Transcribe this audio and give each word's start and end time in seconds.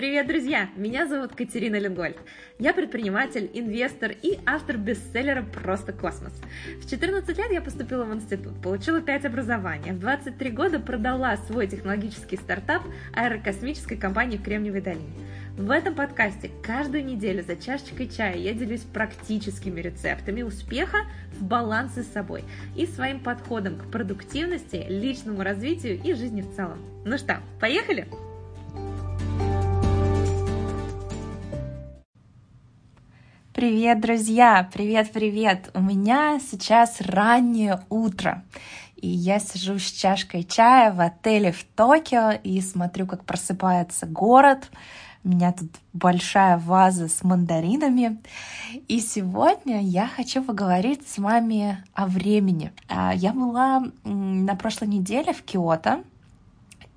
Привет, 0.00 0.28
друзья! 0.28 0.70
Меня 0.76 1.06
зовут 1.06 1.34
Катерина 1.34 1.76
Ленгольд. 1.76 2.16
Я 2.58 2.72
предприниматель, 2.72 3.50
инвестор 3.52 4.12
и 4.22 4.38
автор 4.46 4.78
бестселлера 4.78 5.42
«Просто 5.42 5.92
космос». 5.92 6.32
В 6.82 6.88
14 6.88 7.36
лет 7.36 7.52
я 7.52 7.60
поступила 7.60 8.04
в 8.04 8.14
институт, 8.14 8.62
получила 8.62 9.02
5 9.02 9.26
образований. 9.26 9.90
В 9.92 9.98
23 9.98 10.50
года 10.52 10.80
продала 10.80 11.36
свой 11.36 11.66
технологический 11.66 12.38
стартап 12.38 12.82
аэрокосмической 13.12 13.98
компании 13.98 14.38
в 14.38 14.42
Кремниевой 14.42 14.80
долине. 14.80 15.12
В 15.58 15.70
этом 15.70 15.94
подкасте 15.94 16.50
каждую 16.62 17.04
неделю 17.04 17.42
за 17.42 17.56
чашечкой 17.56 18.08
чая 18.08 18.38
я 18.38 18.54
делюсь 18.54 18.80
практическими 18.80 19.82
рецептами 19.82 20.40
успеха 20.40 21.00
в 21.38 21.44
балансе 21.44 22.04
с 22.04 22.10
собой 22.10 22.44
и 22.74 22.86
своим 22.86 23.20
подходом 23.20 23.76
к 23.76 23.90
продуктивности, 23.90 24.82
личному 24.88 25.42
развитию 25.42 26.00
и 26.02 26.14
жизни 26.14 26.40
в 26.40 26.56
целом. 26.56 26.78
Ну 27.04 27.18
что, 27.18 27.40
поехали? 27.60 28.08
Привет, 33.60 34.00
друзья! 34.00 34.66
Привет-привет! 34.72 35.70
У 35.74 35.82
меня 35.82 36.40
сейчас 36.40 37.02
раннее 37.02 37.82
утро. 37.90 38.42
И 38.96 39.06
я 39.06 39.38
сижу 39.38 39.78
с 39.78 39.82
чашкой 39.92 40.44
чая 40.44 40.94
в 40.94 40.98
отеле 40.98 41.52
в 41.52 41.62
Токио 41.76 42.30
и 42.42 42.58
смотрю, 42.62 43.06
как 43.06 43.26
просыпается 43.26 44.06
город. 44.06 44.70
У 45.24 45.28
меня 45.28 45.52
тут 45.52 45.72
большая 45.92 46.56
ваза 46.56 47.08
с 47.08 47.22
мандаринами. 47.22 48.22
И 48.88 48.98
сегодня 48.98 49.82
я 49.82 50.06
хочу 50.06 50.42
поговорить 50.42 51.06
с 51.06 51.18
вами 51.18 51.84
о 51.92 52.06
времени. 52.06 52.72
А, 52.88 53.12
я 53.14 53.34
была 53.34 53.82
на 54.04 54.56
прошлой 54.56 54.88
неделе 54.88 55.34
в 55.34 55.42
Киото 55.42 56.02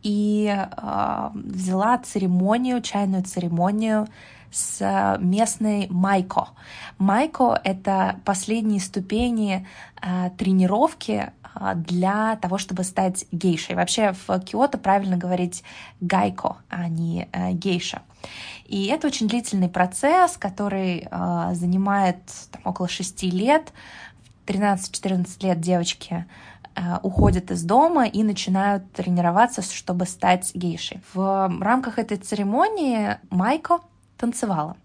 и 0.01 0.49
а, 0.55 1.33
взяла 1.35 1.97
церемонию, 1.97 2.81
чайную 2.81 3.23
церемонию 3.25 4.07
с 4.53 5.17
местной 5.19 5.87
Майко. 5.89 6.49
Майко— 6.97 7.59
это 7.63 8.19
последние 8.23 8.79
ступени 8.79 9.67
э, 10.01 10.29
тренировки 10.37 11.31
э, 11.55 11.75
для 11.75 12.35
того, 12.37 12.57
чтобы 12.59 12.83
стать 12.83 13.25
гейшей. 13.31 13.75
Вообще 13.75 14.13
в 14.27 14.39
Киото 14.41 14.77
правильно 14.77 15.17
говорить 15.17 15.63
гайко, 15.99 16.57
а 16.69 16.87
не 16.87 17.27
э, 17.31 17.51
гейша. 17.53 18.03
И 18.65 18.85
это 18.85 19.07
очень 19.07 19.27
длительный 19.27 19.69
процесс, 19.69 20.37
который 20.37 21.07
э, 21.09 21.49
занимает 21.53 22.17
там, 22.51 22.61
около 22.65 22.87
шести 22.87 23.29
лет. 23.29 23.73
В 24.45 24.49
13-14 24.49 25.27
лет 25.45 25.59
девочки 25.59 26.25
э, 26.75 26.97
уходят 27.01 27.49
из 27.49 27.63
дома 27.63 28.05
и 28.05 28.23
начинают 28.23 28.91
тренироваться, 28.93 29.61
чтобы 29.61 30.05
стать 30.05 30.53
гейшей. 30.53 31.01
В 31.13 31.51
рамках 31.59 31.97
этой 31.97 32.17
церемонии 32.17 33.17
Майко 33.29 33.79
танцевала. 34.23 34.77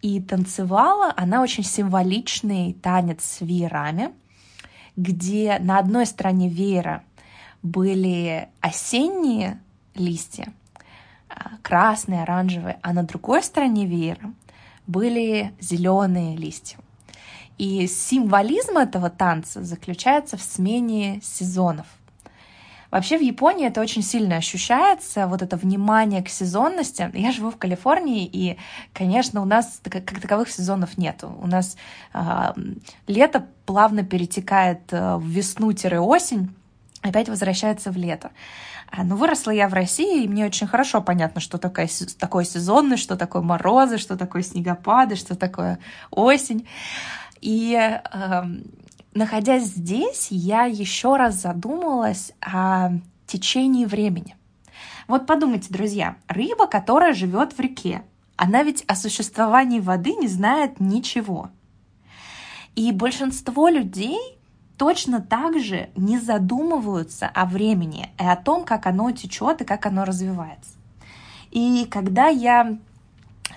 И 0.00 0.20
танцевала 0.20 1.12
она 1.16 1.42
очень 1.42 1.64
символичный 1.64 2.72
танец 2.72 3.24
с 3.24 3.40
веерами, 3.40 4.12
где 4.94 5.58
на 5.58 5.80
одной 5.80 6.06
стороне 6.06 6.48
веера 6.48 7.02
были 7.64 8.48
осенние 8.60 9.60
листья, 9.96 10.52
а, 11.28 11.56
красные, 11.62 12.22
оранжевые, 12.22 12.78
а 12.80 12.92
на 12.92 13.02
другой 13.02 13.42
стороне 13.42 13.86
веера 13.86 14.32
были 14.86 15.52
зеленые 15.60 16.36
листья. 16.36 16.78
И 17.58 17.88
символизм 17.88 18.78
этого 18.78 19.10
танца 19.10 19.64
заключается 19.64 20.36
в 20.36 20.42
смене 20.42 21.20
сезонов. 21.24 21.86
Вообще 22.90 23.18
в 23.18 23.22
Японии 23.22 23.66
это 23.66 23.80
очень 23.80 24.02
сильно 24.02 24.36
ощущается, 24.36 25.26
вот 25.26 25.42
это 25.42 25.56
внимание 25.56 26.22
к 26.22 26.28
сезонности. 26.28 27.10
Я 27.14 27.30
живу 27.30 27.50
в 27.50 27.56
Калифорнии, 27.56 28.28
и, 28.30 28.58
конечно, 28.92 29.40
у 29.42 29.44
нас 29.44 29.80
как 29.84 30.20
таковых 30.20 30.50
сезонов 30.50 30.98
нет. 30.98 31.22
У 31.22 31.46
нас 31.46 31.76
э, 32.12 32.52
лето 33.06 33.46
плавно 33.64 34.02
перетекает 34.02 34.80
э, 34.92 35.16
в 35.16 35.24
весну-осень, 35.24 36.52
опять 37.02 37.28
возвращается 37.28 37.92
в 37.92 37.96
лето. 37.96 38.30
А, 38.90 39.04
но 39.04 39.14
выросла 39.14 39.52
я 39.52 39.68
в 39.68 39.74
России, 39.74 40.24
и 40.24 40.28
мне 40.28 40.46
очень 40.46 40.66
хорошо 40.66 41.00
понятно, 41.00 41.40
что 41.40 41.58
такое, 41.58 41.88
такое 42.18 42.44
сезонность, 42.44 43.02
что 43.02 43.16
такое 43.16 43.40
морозы, 43.40 43.98
что 43.98 44.16
такое 44.16 44.42
снегопады, 44.42 45.14
что 45.14 45.36
такое 45.36 45.78
осень. 46.10 46.66
И 47.40 47.78
э, 47.78 48.42
находясь 49.14 49.64
здесь, 49.64 50.28
я 50.30 50.64
еще 50.64 51.16
раз 51.16 51.36
задумалась 51.36 52.32
о 52.40 52.90
течении 53.26 53.84
времени. 53.84 54.36
Вот 55.08 55.26
подумайте, 55.26 55.68
друзья, 55.70 56.16
рыба, 56.28 56.66
которая 56.66 57.14
живет 57.14 57.52
в 57.52 57.60
реке, 57.60 58.02
она 58.36 58.62
ведь 58.62 58.84
о 58.86 58.94
существовании 58.94 59.80
воды 59.80 60.14
не 60.14 60.28
знает 60.28 60.80
ничего. 60.80 61.50
И 62.76 62.92
большинство 62.92 63.68
людей 63.68 64.18
точно 64.78 65.20
так 65.20 65.58
же 65.58 65.90
не 65.94 66.18
задумываются 66.18 67.26
о 67.26 67.44
времени 67.44 68.08
и 68.18 68.24
о 68.24 68.36
том, 68.36 68.64
как 68.64 68.86
оно 68.86 69.10
течет 69.10 69.60
и 69.60 69.64
как 69.64 69.84
оно 69.84 70.04
развивается. 70.04 70.70
И 71.50 71.86
когда 71.90 72.28
я 72.28 72.78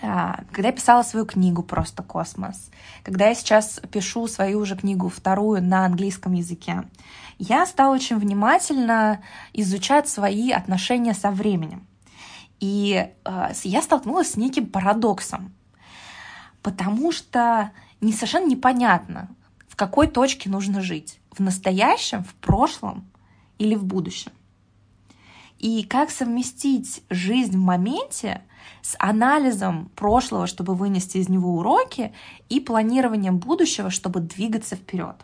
когда 0.03 0.67
я 0.67 0.71
писала 0.73 1.01
свою 1.01 1.25
книгу 1.25 1.63
«Просто 1.63 2.03
космос», 2.03 2.69
когда 3.03 3.29
я 3.29 3.35
сейчас 3.35 3.79
пишу 3.89 4.27
свою 4.27 4.59
уже 4.59 4.75
книгу 4.75 5.07
вторую 5.07 5.63
на 5.63 5.85
английском 5.85 6.33
языке, 6.33 6.83
я 7.39 7.65
стала 7.65 7.95
очень 7.95 8.17
внимательно 8.17 9.21
изучать 9.53 10.09
свои 10.09 10.51
отношения 10.51 11.13
со 11.13 11.31
временем. 11.31 11.87
И 12.59 13.11
э, 13.23 13.51
я 13.63 13.81
столкнулась 13.81 14.31
с 14.31 14.35
неким 14.35 14.65
парадоксом, 14.65 15.53
потому 16.61 17.13
что 17.13 17.71
не 18.01 18.11
совершенно 18.11 18.47
непонятно, 18.47 19.29
в 19.69 19.77
какой 19.77 20.07
точке 20.07 20.49
нужно 20.49 20.81
жить. 20.81 21.19
В 21.31 21.39
настоящем, 21.39 22.25
в 22.25 22.35
прошлом 22.35 23.09
или 23.57 23.75
в 23.75 23.85
будущем. 23.85 24.33
И 25.63 25.83
как 25.83 26.11
совместить 26.11 27.03
жизнь 27.09 27.53
в 27.53 27.61
моменте 27.61 28.41
с 28.81 28.97
анализом 28.99 29.89
прошлого, 29.95 30.45
чтобы 30.45 30.75
вынести 30.75 31.19
из 31.19 31.29
него 31.29 31.55
уроки, 31.55 32.11
и 32.49 32.59
планированием 32.59 33.37
будущего, 33.37 33.89
чтобы 33.89 34.19
двигаться 34.19 34.75
вперед. 34.75 35.15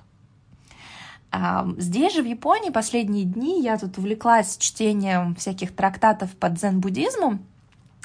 Здесь 1.77 2.13
же, 2.15 2.23
в 2.23 2.25
Японии, 2.25 2.69
последние 2.69 3.25
дни 3.25 3.61
я 3.61 3.77
тут 3.77 3.97
увлеклась 3.97 4.55
чтением 4.57 5.35
всяких 5.35 5.75
трактатов 5.75 6.33
по 6.37 6.47
дзен-буддизму. 6.47 7.39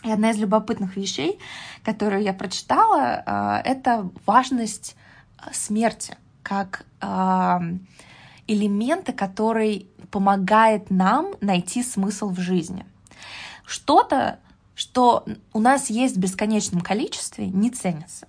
И 0.02 0.10
одна 0.10 0.32
из 0.32 0.38
любопытных 0.38 0.96
вещей, 0.96 1.38
которую 1.84 2.24
я 2.24 2.32
прочитала, 2.32 3.22
а, 3.24 3.62
это 3.64 4.10
важность 4.26 4.96
а, 5.38 5.52
смерти 5.52 6.16
как 6.42 6.84
элемента, 8.46 9.12
который 9.12 9.88
помогает 10.10 10.90
нам 10.90 11.34
найти 11.40 11.82
смысл 11.82 12.28
в 12.28 12.38
жизни. 12.38 12.86
Что-то, 13.66 14.38
что 14.74 15.24
у 15.52 15.60
нас 15.60 15.90
есть 15.90 16.16
в 16.16 16.20
бесконечном 16.20 16.80
количестве, 16.80 17.46
не 17.46 17.70
ценится. 17.70 18.26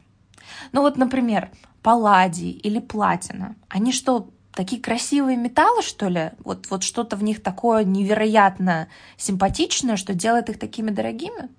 Ну 0.72 0.82
вот, 0.82 0.98
например, 0.98 1.52
палладий 1.82 2.52
или 2.52 2.80
платина. 2.80 3.56
Они 3.70 3.92
что, 3.92 4.30
такие 4.54 4.82
красивые 4.82 5.38
металлы, 5.38 5.82
что 5.82 6.08
ли? 6.08 6.32
Вот, 6.44 6.68
вот 6.70 6.84
что-то 6.84 7.16
в 7.16 7.24
них 7.24 7.44
такое 7.44 7.84
невероятно 7.84 8.88
симпатичное, 9.18 9.98
что 9.98 10.14
делает 10.14 10.50
их 10.50 10.58
такими 10.58 10.90
дорогими? 10.90 11.50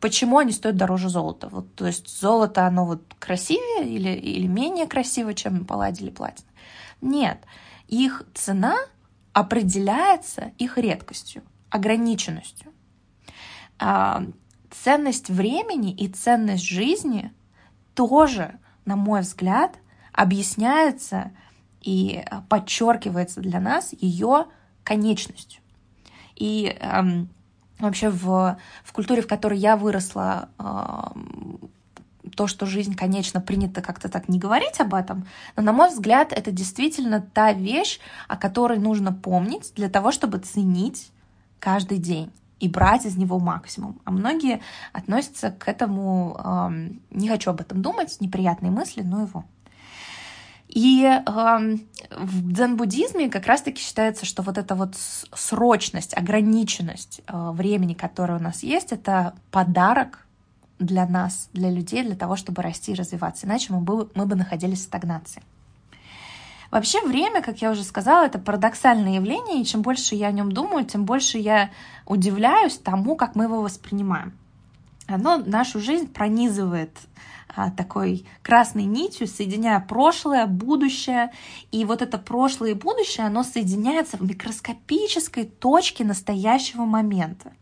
Почему 0.00 0.38
они 0.38 0.52
стоят 0.52 0.76
дороже 0.76 1.08
золота? 1.08 1.48
Вот, 1.48 1.74
то 1.74 1.86
есть 1.86 2.20
золото, 2.20 2.66
оно 2.66 2.84
вот 2.84 3.02
красивее 3.18 3.88
или, 3.88 4.10
или 4.10 4.46
менее 4.46 4.86
красиво, 4.86 5.34
чем 5.34 5.64
палладий 5.64 6.04
или 6.06 6.12
платина? 6.12 6.46
Нет. 7.00 7.38
Их 7.88 8.22
цена 8.34 8.76
определяется 9.32 10.52
их 10.58 10.78
редкостью, 10.78 11.42
ограниченностью. 11.70 12.72
А, 13.78 14.24
ценность 14.70 15.30
времени 15.30 15.92
и 15.92 16.08
ценность 16.08 16.64
жизни 16.64 17.32
тоже, 17.94 18.58
на 18.84 18.96
мой 18.96 19.22
взгляд, 19.22 19.78
объясняется 20.12 21.32
и 21.80 22.24
подчеркивается 22.48 23.40
для 23.40 23.60
нас 23.60 23.92
ее 23.92 24.46
конечностью. 24.84 25.62
И 26.34 26.76
вообще 27.78 28.10
в, 28.10 28.58
в 28.84 28.92
культуре, 28.92 29.22
в 29.22 29.26
которой 29.26 29.58
я 29.58 29.76
выросла, 29.76 30.48
то, 32.36 32.46
что 32.46 32.66
жизнь, 32.66 32.94
конечно, 32.94 33.40
принято 33.40 33.80
как-то 33.80 34.08
так 34.08 34.28
не 34.28 34.38
говорить 34.38 34.80
об 34.80 34.94
этом, 34.94 35.26
но, 35.56 35.62
на 35.62 35.72
мой 35.72 35.88
взгляд, 35.88 36.32
это 36.32 36.50
действительно 36.50 37.20
та 37.20 37.52
вещь, 37.52 38.00
о 38.26 38.36
которой 38.36 38.78
нужно 38.78 39.12
помнить 39.12 39.72
для 39.76 39.88
того, 39.88 40.12
чтобы 40.12 40.38
ценить 40.38 41.10
каждый 41.58 41.98
день 41.98 42.30
и 42.60 42.68
брать 42.68 43.06
из 43.06 43.16
него 43.16 43.38
максимум. 43.38 44.00
А 44.04 44.10
многие 44.10 44.60
относятся 44.92 45.50
к 45.50 45.68
этому, 45.68 46.36
эм, 46.42 47.00
не 47.10 47.28
хочу 47.28 47.50
об 47.50 47.60
этом 47.60 47.82
думать, 47.82 48.20
неприятные 48.20 48.72
мысли, 48.72 49.02
но 49.02 49.22
его. 49.22 49.44
И 50.68 51.02
э, 51.04 51.20
в 52.10 52.52
дзен-буддизме 52.52 53.30
как 53.30 53.46
раз-таки 53.46 53.80
считается, 53.80 54.26
что 54.26 54.42
вот 54.42 54.58
эта 54.58 54.74
вот 54.74 54.96
срочность, 54.96 56.16
ограниченность 56.16 57.22
э, 57.26 57.50
времени, 57.52 57.94
которое 57.94 58.38
у 58.38 58.42
нас 58.42 58.62
есть, 58.62 58.92
это 58.92 59.34
подарок 59.50 60.27
для 60.78 61.06
нас, 61.06 61.48
для 61.52 61.70
людей, 61.70 62.02
для 62.02 62.16
того, 62.16 62.36
чтобы 62.36 62.62
расти 62.62 62.92
и 62.92 62.94
развиваться. 62.94 63.46
Иначе 63.46 63.72
мы 63.72 63.80
бы, 63.80 64.10
мы 64.14 64.26
бы 64.26 64.36
находились 64.36 64.80
в 64.80 64.82
стагнации. 64.82 65.42
Вообще 66.70 67.00
время, 67.00 67.40
как 67.40 67.62
я 67.62 67.70
уже 67.70 67.82
сказала, 67.82 68.26
это 68.26 68.38
парадоксальное 68.38 69.14
явление, 69.14 69.62
и 69.62 69.64
чем 69.64 69.80
больше 69.80 70.14
я 70.14 70.26
о 70.28 70.32
нем 70.32 70.52
думаю, 70.52 70.84
тем 70.84 71.06
больше 71.06 71.38
я 71.38 71.70
удивляюсь 72.04 72.76
тому, 72.76 73.16
как 73.16 73.34
мы 73.34 73.44
его 73.44 73.62
воспринимаем. 73.62 74.36
Оно 75.06 75.38
нашу 75.38 75.80
жизнь 75.80 76.08
пронизывает 76.08 76.90
а, 77.56 77.70
такой 77.70 78.26
красной 78.42 78.84
нитью, 78.84 79.26
соединяя 79.26 79.80
прошлое, 79.80 80.46
будущее. 80.46 81.32
И 81.72 81.86
вот 81.86 82.02
это 82.02 82.18
прошлое 82.18 82.70
и 82.70 82.74
будущее, 82.74 83.26
оно 83.26 83.42
соединяется 83.42 84.18
в 84.18 84.22
микроскопической 84.22 85.44
точке 85.44 86.04
настоящего 86.04 86.84
момента. 86.84 87.52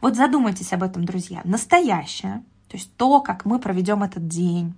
Вот 0.00 0.16
задумайтесь 0.16 0.72
об 0.72 0.82
этом, 0.82 1.04
друзья. 1.04 1.40
Настоящее, 1.44 2.42
то 2.68 2.76
есть 2.76 2.94
то, 2.96 3.20
как 3.20 3.44
мы 3.44 3.58
проведем 3.58 4.02
этот 4.02 4.28
день, 4.28 4.74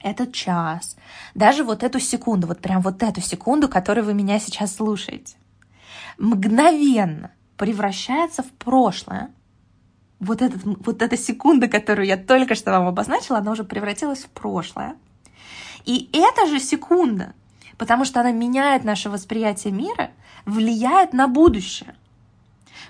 этот 0.00 0.32
час, 0.32 0.96
даже 1.34 1.64
вот 1.64 1.82
эту 1.82 2.00
секунду, 2.00 2.46
вот 2.46 2.60
прям 2.60 2.80
вот 2.82 3.02
эту 3.02 3.20
секунду, 3.20 3.68
которую 3.68 4.04
вы 4.04 4.14
меня 4.14 4.38
сейчас 4.38 4.76
слушаете, 4.76 5.36
мгновенно 6.18 7.30
превращается 7.56 8.42
в 8.42 8.50
прошлое. 8.50 9.30
Вот, 10.18 10.42
этот, 10.42 10.62
вот 10.64 11.02
эта 11.02 11.16
секунда, 11.16 11.68
которую 11.68 12.06
я 12.06 12.16
только 12.16 12.54
что 12.54 12.70
вам 12.70 12.86
обозначила, 12.86 13.38
она 13.38 13.52
уже 13.52 13.64
превратилась 13.64 14.24
в 14.24 14.28
прошлое. 14.28 14.96
И 15.84 16.10
эта 16.12 16.46
же 16.46 16.60
секунда, 16.60 17.34
потому 17.76 18.04
что 18.04 18.20
она 18.20 18.30
меняет 18.30 18.84
наше 18.84 19.10
восприятие 19.10 19.72
мира, 19.72 20.10
влияет 20.44 21.12
на 21.12 21.26
будущее. 21.26 21.94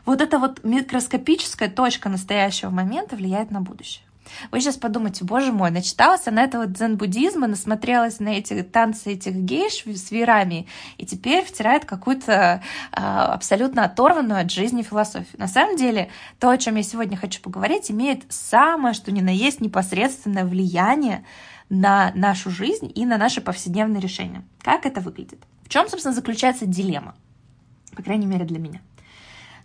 Вот 0.05 0.21
эта 0.21 0.39
вот 0.39 0.65
микроскопическая 0.65 1.71
точка 1.71 2.09
настоящего 2.09 2.71
момента 2.71 3.17
влияет 3.17 3.50
на 3.50 3.61
будущее. 3.61 4.05
Вы 4.50 4.61
сейчас 4.61 4.77
подумайте, 4.77 5.25
боже 5.25 5.53
мой, 5.53 5.71
начиталась 5.71 6.27
на 6.27 6.43
этого 6.43 6.67
дзен-буддизма, 6.67 7.47
насмотрелась 7.47 8.21
на 8.21 8.31
эти 8.31 8.62
танцы 8.62 9.12
этих 9.12 9.35
гейш 9.35 9.85
с 9.85 10.11
вирами, 10.11 10.67
и 10.97 11.06
теперь 11.06 11.44
втирает 11.44 11.85
какую-то 11.85 12.62
э, 12.93 13.00
абсолютно 13.00 13.85
оторванную 13.85 14.41
от 14.41 14.50
жизни 14.50 14.83
философию. 14.83 15.39
На 15.39 15.49
самом 15.49 15.77
деле, 15.77 16.11
то, 16.39 16.50
о 16.50 16.59
чем 16.59 16.77
я 16.77 16.83
сегодня 16.83 17.17
хочу 17.17 17.41
поговорить, 17.41 17.91
имеет 17.91 18.25
самое, 18.31 18.94
что 18.94 19.12
ни 19.12 19.21
на 19.21 19.31
есть, 19.31 19.61
непосредственное 19.61 20.44
влияние 20.44 21.25
на 21.69 22.12
нашу 22.15 22.50
жизнь 22.50 22.91
и 22.94 23.06
на 23.06 23.19
наши 23.19 23.41
повседневные 23.41 24.00
решения. 24.00 24.44
Как 24.61 24.87
это 24.87 25.00
выглядит? 25.00 25.43
В 25.65 25.69
чем, 25.69 25.89
собственно, 25.89 26.15
заключается 26.15 26.67
дилемма? 26.67 27.15
По 27.97 28.03
крайней 28.03 28.27
мере, 28.27 28.44
для 28.44 28.59
меня. 28.59 28.81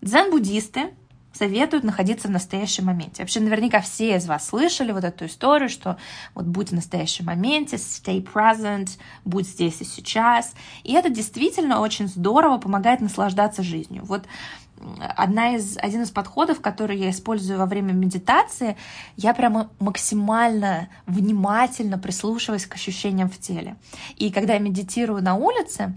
Дзен-буддисты 0.01 0.91
советуют 1.33 1.83
находиться 1.83 2.27
в 2.27 2.31
настоящем 2.31 2.85
моменте. 2.85 3.21
Вообще, 3.21 3.39
наверняка 3.39 3.79
все 3.81 4.15
из 4.15 4.25
вас 4.25 4.47
слышали 4.47 4.91
вот 4.91 5.03
эту 5.03 5.25
историю, 5.25 5.69
что 5.69 5.97
вот 6.33 6.45
будь 6.45 6.69
в 6.69 6.75
настоящем 6.75 7.25
моменте, 7.25 7.77
stay 7.77 8.23
present, 8.23 8.89
будь 9.23 9.47
здесь 9.47 9.81
и 9.81 9.85
сейчас. 9.85 10.53
И 10.83 10.93
это 10.93 11.09
действительно 11.09 11.79
очень 11.79 12.07
здорово 12.07 12.57
помогает 12.57 13.01
наслаждаться 13.01 13.61
жизнью. 13.63 14.03
Вот 14.05 14.23
одна 14.99 15.55
из, 15.55 15.77
один 15.77 16.03
из 16.03 16.11
подходов, 16.11 16.61
который 16.61 16.97
я 16.97 17.09
использую 17.09 17.59
во 17.59 17.65
время 17.65 17.93
медитации, 17.93 18.77
я 19.15 19.33
прямо 19.33 19.69
максимально 19.79 20.89
внимательно 21.05 21.97
прислушиваюсь 21.97 22.65
к 22.65 22.75
ощущениям 22.75 23.29
в 23.29 23.37
теле. 23.37 23.75
И 24.17 24.31
когда 24.31 24.53
я 24.53 24.59
медитирую 24.59 25.23
на 25.23 25.35
улице, 25.35 25.95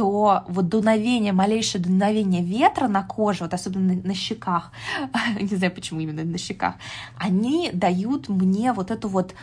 то 0.00 0.44
вот 0.48 0.68
дуновение, 0.68 1.34
малейшее 1.34 1.84
дуновение 1.84 2.42
ветра 2.42 2.88
на 2.88 3.02
коже, 3.02 3.44
вот 3.44 3.52
особенно 3.52 3.92
на, 3.92 4.02
на 4.02 4.14
щеках, 4.14 4.72
не 5.40 5.56
знаю 5.56 5.74
почему 5.74 6.00
именно 6.00 6.24
на 6.24 6.38
щеках, 6.38 6.76
они 7.18 7.70
дают 7.74 8.30
мне 8.30 8.72
вот 8.72 8.90
эту 8.90 9.08
вот 9.08 9.34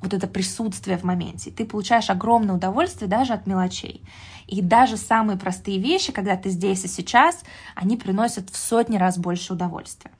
вот 0.00 0.14
это 0.14 0.26
присутствие 0.26 0.96
в 0.96 1.04
моменте. 1.04 1.50
Ты 1.50 1.66
получаешь 1.66 2.08
огромное 2.08 2.54
удовольствие 2.54 3.10
даже 3.10 3.34
от 3.34 3.46
мелочей. 3.46 4.02
И 4.46 4.62
даже 4.62 4.96
самые 4.96 5.36
простые 5.36 5.78
вещи, 5.78 6.12
когда 6.12 6.36
ты 6.36 6.48
здесь 6.48 6.82
и 6.86 6.88
сейчас, 6.88 7.42
они 7.74 7.98
приносят 7.98 8.48
в 8.48 8.56
сотни 8.56 8.96
раз 8.96 9.18
больше 9.18 9.52
удовольствия. 9.52 10.12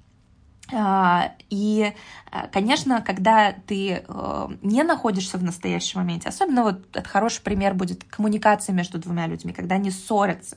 А, 0.72 1.32
и, 1.49 1.93
а, 2.31 2.46
конечно, 2.49 3.02
когда 3.02 3.52
ты 3.52 4.05
э, 4.06 4.49
не 4.62 4.82
находишься 4.82 5.38
в 5.38 5.43
настоящем 5.43 6.00
моменте, 6.00 6.28
особенно 6.28 6.62
вот 6.62 6.96
хороший 7.06 7.43
пример 7.43 7.75
будет 7.75 8.05
коммуникация 8.05 8.72
между 8.72 8.99
двумя 8.99 9.26
людьми, 9.26 9.52
когда 9.52 9.76
они 9.76 9.90
ссорятся, 9.90 10.56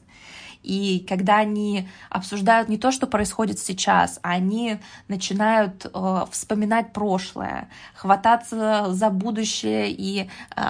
и 0.63 1.05
когда 1.07 1.37
они 1.37 1.89
обсуждают 2.09 2.69
не 2.69 2.77
то, 2.77 2.91
что 2.91 3.05
происходит 3.05 3.59
сейчас, 3.59 4.19
а 4.23 4.31
они 4.31 4.77
начинают 5.07 5.85
э, 5.85 6.25
вспоминать 6.31 6.93
прошлое, 6.93 7.69
хвататься 7.93 8.85
за 8.89 9.09
будущее 9.09 9.91
и, 9.91 10.29
э, 10.55 10.61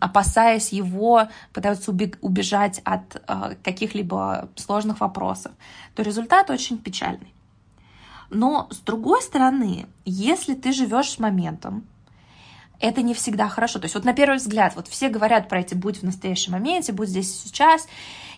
опасаясь 0.00 0.72
его, 0.72 1.28
пытаются 1.52 1.92
убежать 1.92 2.80
от 2.84 3.22
э, 3.28 3.54
каких-либо 3.62 4.48
сложных 4.56 5.00
вопросов, 5.00 5.52
то 5.94 6.02
результат 6.02 6.50
очень 6.50 6.78
печальный. 6.78 7.35
Но 8.30 8.68
с 8.70 8.78
другой 8.78 9.22
стороны, 9.22 9.86
если 10.04 10.54
ты 10.54 10.72
живешь 10.72 11.10
с 11.10 11.18
моментом, 11.18 11.84
это 12.80 13.02
не 13.02 13.14
всегда 13.14 13.48
хорошо. 13.48 13.78
То 13.78 13.86
есть 13.86 13.94
вот 13.94 14.04
на 14.04 14.12
первый 14.12 14.36
взгляд, 14.36 14.74
вот 14.76 14.88
все 14.88 15.08
говорят 15.08 15.48
про 15.48 15.60
эти 15.60 15.74
«будь 15.74 15.98
в 15.98 16.02
настоящем 16.02 16.52
моменте», 16.52 16.92
«будь 16.92 17.08
здесь 17.08 17.30
и 17.30 17.48
сейчас», 17.48 17.86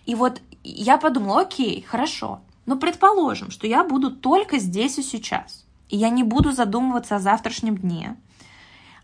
и 0.05 0.15
вот 0.15 0.41
я 0.63 0.97
подумала, 0.97 1.41
окей, 1.41 1.81
хорошо, 1.87 2.41
но 2.65 2.77
предположим, 2.77 3.51
что 3.51 3.67
я 3.67 3.83
буду 3.83 4.11
только 4.11 4.59
здесь 4.59 4.97
и 4.97 5.03
сейчас, 5.03 5.65
и 5.89 5.97
я 5.97 6.09
не 6.09 6.23
буду 6.23 6.51
задумываться 6.51 7.15
о 7.15 7.19
завтрашнем 7.19 7.77
дне, 7.77 8.15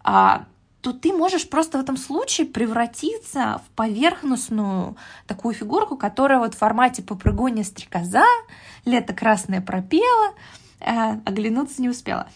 а, 0.03 0.45
то 0.81 0.93
ты 0.93 1.13
можешь 1.13 1.49
просто 1.49 1.79
в 1.79 1.81
этом 1.81 1.97
случае 1.97 2.45
превратиться 2.45 3.59
в 3.65 3.75
поверхностную 3.75 4.95
такую 5.25 5.55
фигурку, 5.55 5.97
которая 5.97 6.37
вот 6.37 6.53
в 6.53 6.59
формате 6.59 7.01
попрыгония 7.01 7.63
стрекоза, 7.63 8.25
лето 8.85 9.13
красное 9.13 9.61
пропела, 9.61 10.35
а, 10.79 11.19
оглянуться 11.25 11.81
не 11.81 11.89
успела. 11.89 12.27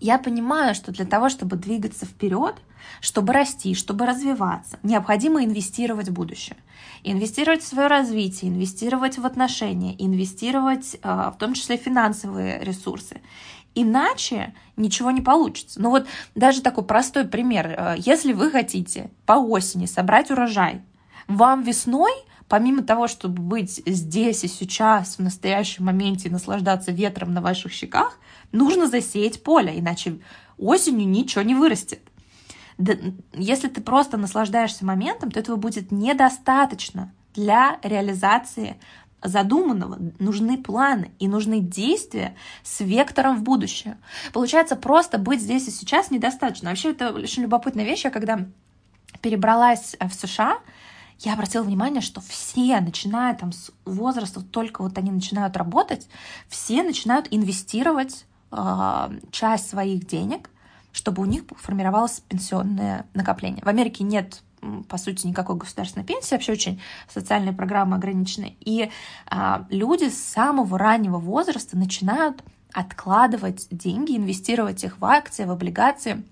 Я 0.00 0.18
понимаю, 0.18 0.74
что 0.74 0.92
для 0.92 1.04
того, 1.04 1.28
чтобы 1.28 1.56
двигаться 1.56 2.06
вперед, 2.06 2.56
чтобы 3.00 3.32
расти, 3.32 3.74
чтобы 3.74 4.06
развиваться, 4.06 4.78
необходимо 4.82 5.44
инвестировать 5.44 6.08
в 6.08 6.12
будущее. 6.12 6.56
Инвестировать 7.04 7.62
в 7.62 7.66
свое 7.66 7.88
развитие, 7.88 8.50
инвестировать 8.50 9.18
в 9.18 9.26
отношения, 9.26 9.94
инвестировать 9.98 10.96
э, 11.02 11.30
в 11.34 11.38
том 11.38 11.52
числе 11.52 11.76
финансовые 11.76 12.64
ресурсы. 12.64 13.20
Иначе 13.74 14.54
ничего 14.76 15.10
не 15.10 15.20
получится. 15.20 15.80
Ну 15.80 15.90
вот 15.90 16.06
даже 16.34 16.62
такой 16.62 16.84
простой 16.84 17.26
пример. 17.26 17.66
Э, 17.66 17.94
если 17.98 18.32
вы 18.32 18.50
хотите 18.50 19.10
по 19.26 19.34
осени 19.34 19.86
собрать 19.86 20.30
урожай, 20.30 20.82
вам 21.28 21.62
весной 21.62 22.12
помимо 22.50 22.82
того, 22.82 23.06
чтобы 23.06 23.40
быть 23.40 23.80
здесь 23.86 24.42
и 24.42 24.48
сейчас, 24.48 25.16
в 25.16 25.22
настоящем 25.22 25.84
моменте 25.84 26.28
и 26.28 26.32
наслаждаться 26.32 26.90
ветром 26.90 27.32
на 27.32 27.40
ваших 27.40 27.72
щеках, 27.72 28.18
нужно 28.50 28.88
засеять 28.88 29.44
поле, 29.44 29.78
иначе 29.78 30.18
осенью 30.58 31.08
ничего 31.08 31.42
не 31.42 31.54
вырастет. 31.54 32.00
Если 33.34 33.68
ты 33.68 33.80
просто 33.80 34.16
наслаждаешься 34.16 34.84
моментом, 34.84 35.30
то 35.30 35.38
этого 35.38 35.56
будет 35.56 35.92
недостаточно 35.92 37.14
для 37.34 37.78
реализации 37.84 38.76
задуманного. 39.22 39.98
Нужны 40.18 40.58
планы 40.58 41.12
и 41.20 41.28
нужны 41.28 41.60
действия 41.60 42.34
с 42.64 42.80
вектором 42.80 43.36
в 43.36 43.42
будущее. 43.44 43.96
Получается, 44.32 44.74
просто 44.74 45.18
быть 45.18 45.40
здесь 45.40 45.68
и 45.68 45.70
сейчас 45.70 46.10
недостаточно. 46.10 46.70
Вообще, 46.70 46.90
это 46.90 47.12
очень 47.12 47.44
любопытная 47.44 47.84
вещь. 47.84 48.04
Я 48.04 48.10
когда 48.10 48.40
перебралась 49.20 49.94
в 50.00 50.12
США, 50.12 50.58
я 51.20 51.34
обратила 51.34 51.62
внимание, 51.62 52.00
что 52.00 52.20
все, 52.20 52.80
начиная 52.80 53.34
там 53.34 53.52
с 53.52 53.70
возраста, 53.84 54.40
только 54.40 54.82
вот 54.82 54.96
они 54.98 55.10
начинают 55.10 55.56
работать, 55.56 56.08
все 56.48 56.82
начинают 56.82 57.28
инвестировать 57.30 58.24
э, 58.52 59.18
часть 59.30 59.68
своих 59.68 60.06
денег, 60.06 60.50
чтобы 60.92 61.22
у 61.22 61.26
них 61.26 61.44
формировалось 61.58 62.20
пенсионное 62.20 63.06
накопление. 63.14 63.62
В 63.62 63.68
Америке 63.68 64.02
нет 64.02 64.42
по 64.88 64.98
сути, 64.98 65.26
никакой 65.26 65.56
государственной 65.56 66.04
пенсии, 66.04 66.34
вообще 66.34 66.52
очень 66.52 66.82
социальные 67.08 67.54
программы 67.54 67.96
ограничены. 67.96 68.56
И 68.60 68.90
а, 69.26 69.64
люди 69.70 70.10
с 70.10 70.22
самого 70.22 70.78
раннего 70.78 71.16
возраста 71.16 71.78
начинают 71.78 72.44
откладывать 72.72 73.68
деньги, 73.70 74.16
инвестировать 74.16 74.84
их 74.84 75.00
в 75.00 75.04
акции, 75.06 75.44
в 75.44 75.50
облигации, 75.50 76.22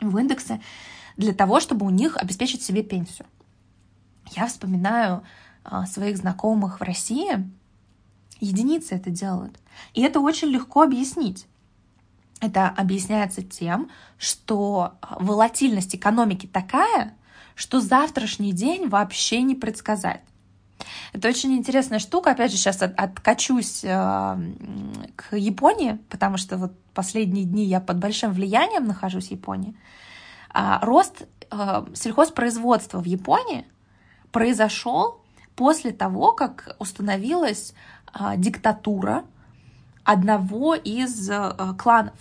в 0.00 0.18
индексы, 0.18 0.60
для 1.16 1.32
того, 1.32 1.60
чтобы 1.60 1.86
у 1.86 1.90
них 1.90 2.16
обеспечить 2.16 2.62
себе 2.62 2.82
пенсию. 2.82 3.26
Я 4.30 4.46
вспоминаю 4.46 5.22
а, 5.64 5.86
своих 5.86 6.16
знакомых 6.16 6.80
в 6.80 6.82
России, 6.82 7.48
единицы 8.40 8.94
это 8.94 9.10
делают. 9.10 9.58
И 9.94 10.02
это 10.02 10.20
очень 10.20 10.48
легко 10.48 10.82
объяснить. 10.82 11.46
Это 12.40 12.68
объясняется 12.68 13.42
тем, 13.42 13.90
что 14.16 14.94
волатильность 15.10 15.94
экономики 15.94 16.46
такая, 16.46 17.14
что 17.54 17.80
завтрашний 17.80 18.52
день 18.52 18.88
вообще 18.88 19.42
не 19.42 19.54
предсказать. 19.54 20.22
Это 21.12 21.28
очень 21.28 21.52
интересная 21.52 21.98
штука. 21.98 22.30
Опять 22.30 22.52
же, 22.52 22.56
сейчас 22.56 22.80
от, 22.80 22.98
откачусь 22.98 23.84
э, 23.84 23.88
к 25.16 25.36
Японии, 25.36 25.98
потому 26.08 26.38
что 26.38 26.56
вот 26.56 26.72
последние 26.94 27.44
дни 27.44 27.66
я 27.66 27.80
под 27.80 27.98
большим 27.98 28.32
влиянием 28.32 28.86
нахожусь 28.86 29.28
в 29.28 29.32
Японии. 29.32 29.76
А, 30.48 30.80
рост 30.82 31.26
сельхозпроизводства 31.94 33.00
в 33.00 33.04
Японии 33.06 33.66
произошел 34.32 35.20
после 35.56 35.92
того, 35.92 36.32
как 36.32 36.76
установилась 36.78 37.74
э, 38.18 38.34
диктатура 38.36 39.24
одного 40.04 40.74
из 40.74 41.30
э, 41.30 41.52
кланов 41.78 42.14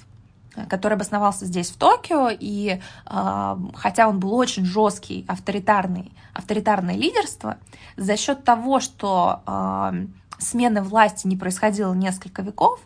который 0.67 0.95
обосновался 0.95 1.45
здесь, 1.45 1.69
в 1.69 1.77
Токио, 1.77 2.29
и 2.31 2.79
э, 3.05 3.57
хотя 3.75 4.07
он 4.07 4.19
был 4.19 4.33
очень 4.33 4.65
жесткий, 4.65 5.25
авторитарный, 5.27 6.11
авторитарное 6.33 6.95
лидерство, 6.95 7.57
за 7.97 8.17
счет 8.17 8.43
того, 8.43 8.79
что 8.79 9.41
э, 9.45 10.05
смены 10.39 10.81
власти 10.81 11.27
не 11.27 11.37
происходило 11.37 11.93
несколько 11.93 12.41
веков, 12.41 12.81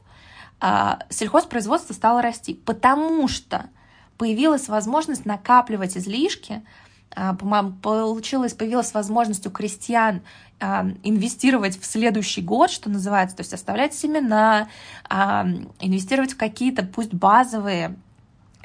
э, 0.62 0.96
сельхозпроизводство 1.10 1.94
стало 1.94 2.22
расти, 2.22 2.54
потому 2.54 3.28
что 3.28 3.68
появилась 4.18 4.68
возможность 4.68 5.26
накапливать 5.26 5.98
излишки, 5.98 6.64
получилась, 7.82 8.54
появилась 8.54 8.94
возможность 8.94 9.46
у 9.48 9.52
крестьян 9.52 10.22
инвестировать 10.60 11.80
в 11.80 11.86
следующий 11.86 12.42
год, 12.42 12.72
что 12.72 12.90
называется, 12.90 13.36
то 13.36 13.42
есть 13.42 13.54
оставлять 13.54 13.94
семена, 13.94 14.70
инвестировать 15.10 16.34
в 16.34 16.38
какие-то, 16.38 16.84
пусть 16.84 17.14
базовые 17.14 17.96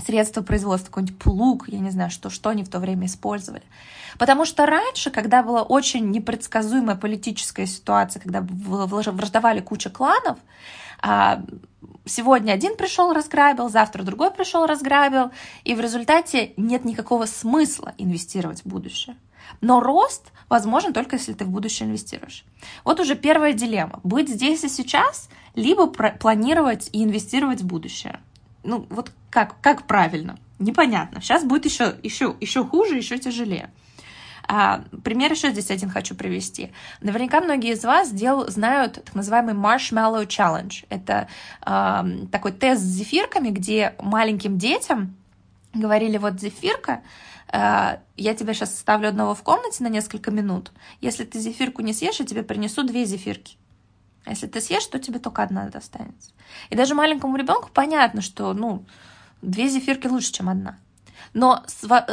средства 0.05 0.43
производства, 0.43 0.89
какой-нибудь 0.89 1.19
плуг, 1.19 1.69
я 1.69 1.81
не 1.81 1.91
знаю, 1.91 2.11
что, 2.11 2.31
что 2.31 2.51
они 2.51 2.63
в 2.63 2.69
то 2.69 2.79
время 2.79 3.07
использовали. 3.07 3.65
Потому 4.17 4.45
что 4.45 4.65
раньше, 4.65 5.11
когда 5.11 5.43
была 5.43 5.63
очень 5.63 6.11
непредсказуемая 6.11 6.97
политическая 6.97 7.67
ситуация, 7.67 8.21
когда 8.21 8.41
враждовали 8.43 9.61
куча 9.61 9.91
кланов, 9.91 10.39
а, 10.39 10.88
сегодня 12.05 12.53
один 12.53 12.77
пришел, 12.77 13.13
разграбил, 13.13 13.69
завтра 13.69 14.03
другой 14.03 14.31
пришел, 14.31 14.67
разграбил, 14.67 15.31
и 15.65 15.75
в 15.75 15.81
результате 15.81 16.53
нет 16.57 16.85
никакого 16.85 17.27
смысла 17.27 17.95
инвестировать 17.99 18.63
в 18.63 18.67
будущее. 18.67 19.17
Но 19.61 19.81
рост 19.81 20.33
возможен 20.49 20.93
только 20.93 21.17
если 21.17 21.33
ты 21.33 21.45
в 21.45 21.51
будущее 21.51 21.89
инвестируешь. 21.89 22.45
Вот 22.85 23.01
уже 23.01 23.15
первая 23.15 23.53
дилемма. 23.53 24.01
Быть 24.03 24.29
здесь 24.29 24.65
и 24.65 24.69
сейчас, 24.69 25.29
либо 25.55 25.87
планировать 25.87 26.91
и 26.93 27.03
инвестировать 27.03 27.63
в 27.63 27.67
будущее. 27.67 28.21
Ну, 28.63 28.87
вот 28.91 29.13
как, 29.31 29.61
как 29.61 29.87
правильно? 29.87 30.39
Непонятно. 30.59 31.21
Сейчас 31.21 31.45
будет 31.45 31.65
еще, 31.65 31.95
еще, 32.03 32.37
еще 32.41 32.65
хуже, 32.65 32.97
еще 32.97 33.19
тяжелее. 33.19 33.71
А, 34.51 34.83
пример 35.05 35.31
еще 35.31 35.51
здесь 35.51 35.71
один 35.71 35.91
хочу 35.91 36.15
привести. 36.15 36.73
Наверняка 37.03 37.43
многие 37.43 37.73
из 37.73 37.85
вас 37.85 38.11
дел, 38.11 38.49
знают 38.49 38.95
так 39.05 39.15
называемый 39.15 39.55
Marshmallow 39.55 40.27
Challenge. 40.27 40.87
Это 40.89 41.29
а, 41.61 42.07
такой 42.33 42.53
тест 42.53 42.81
с 42.81 42.87
зефирками, 42.87 43.51
где 43.51 43.95
маленьким 44.01 44.57
детям 44.57 45.15
говорили, 45.75 46.17
вот 46.17 46.41
зефирка, 46.41 47.03
а, 47.51 48.01
я 48.17 48.35
тебя 48.35 48.55
сейчас 48.55 48.73
оставлю 48.73 49.11
одного 49.11 49.35
в 49.35 49.43
комнате 49.43 49.85
на 49.85 49.89
несколько 49.89 50.31
минут. 50.31 50.73
Если 51.03 51.25
ты 51.25 51.39
зефирку 51.39 51.83
не 51.83 51.93
съешь, 51.93 52.19
я 52.19 52.25
тебе 52.25 52.43
принесу 52.43 52.83
две 52.85 53.05
зефирки. 53.05 53.59
А 54.25 54.31
если 54.31 54.47
ты 54.47 54.63
съешь, 54.63 54.87
то 54.87 54.99
тебе 54.99 55.19
только 55.19 55.43
одна 55.43 55.69
достанется. 55.69 56.33
И 56.71 56.75
даже 56.75 56.95
маленькому 56.95 57.37
ребенку 57.37 57.69
понятно, 57.73 58.23
что 58.23 58.55
ну, 58.55 58.85
две 59.43 59.69
зефирки 59.69 60.07
лучше, 60.07 60.33
чем 60.33 60.49
одна. 60.49 60.79
Но 61.35 61.65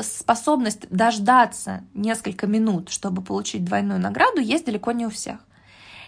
способность 0.02 0.90
дождаться 0.90 1.84
несколько 1.94 2.48
минут, 2.48 2.90
чтобы 2.90 3.22
получить 3.22 3.66
двойную 3.66 4.00
награду, 4.00 4.40
есть 4.40 4.66
далеко 4.66 4.92
не 4.92 5.06
у 5.06 5.10
всех. 5.10 5.40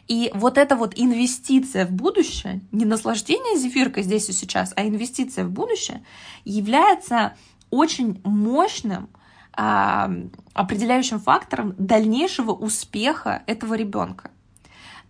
И 0.08 0.32
вот 0.34 0.58
эта 0.58 0.76
вот 0.76 0.94
инвестиция 0.96 1.86
в 1.86 1.92
будущее, 1.92 2.62
не 2.72 2.86
наслаждение 2.86 3.58
зефиркой 3.58 4.04
здесь 4.04 4.30
и 4.30 4.34
сейчас, 4.34 4.74
а 4.76 4.88
инвестиция 4.88 5.46
в 5.46 5.52
будущее, 5.52 6.04
является 6.46 7.36
очень 7.70 8.22
мощным 8.24 9.10
а, 9.52 10.10
определяющим 10.54 11.20
фактором 11.20 11.76
дальнейшего 11.78 12.52
успеха 12.52 13.44
этого 13.48 13.74
ребенка. 13.74 14.32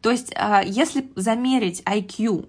То 0.01 0.09
есть, 0.09 0.33
а, 0.35 0.63
если 0.63 1.11
замерить 1.15 1.81
IQ 1.81 2.47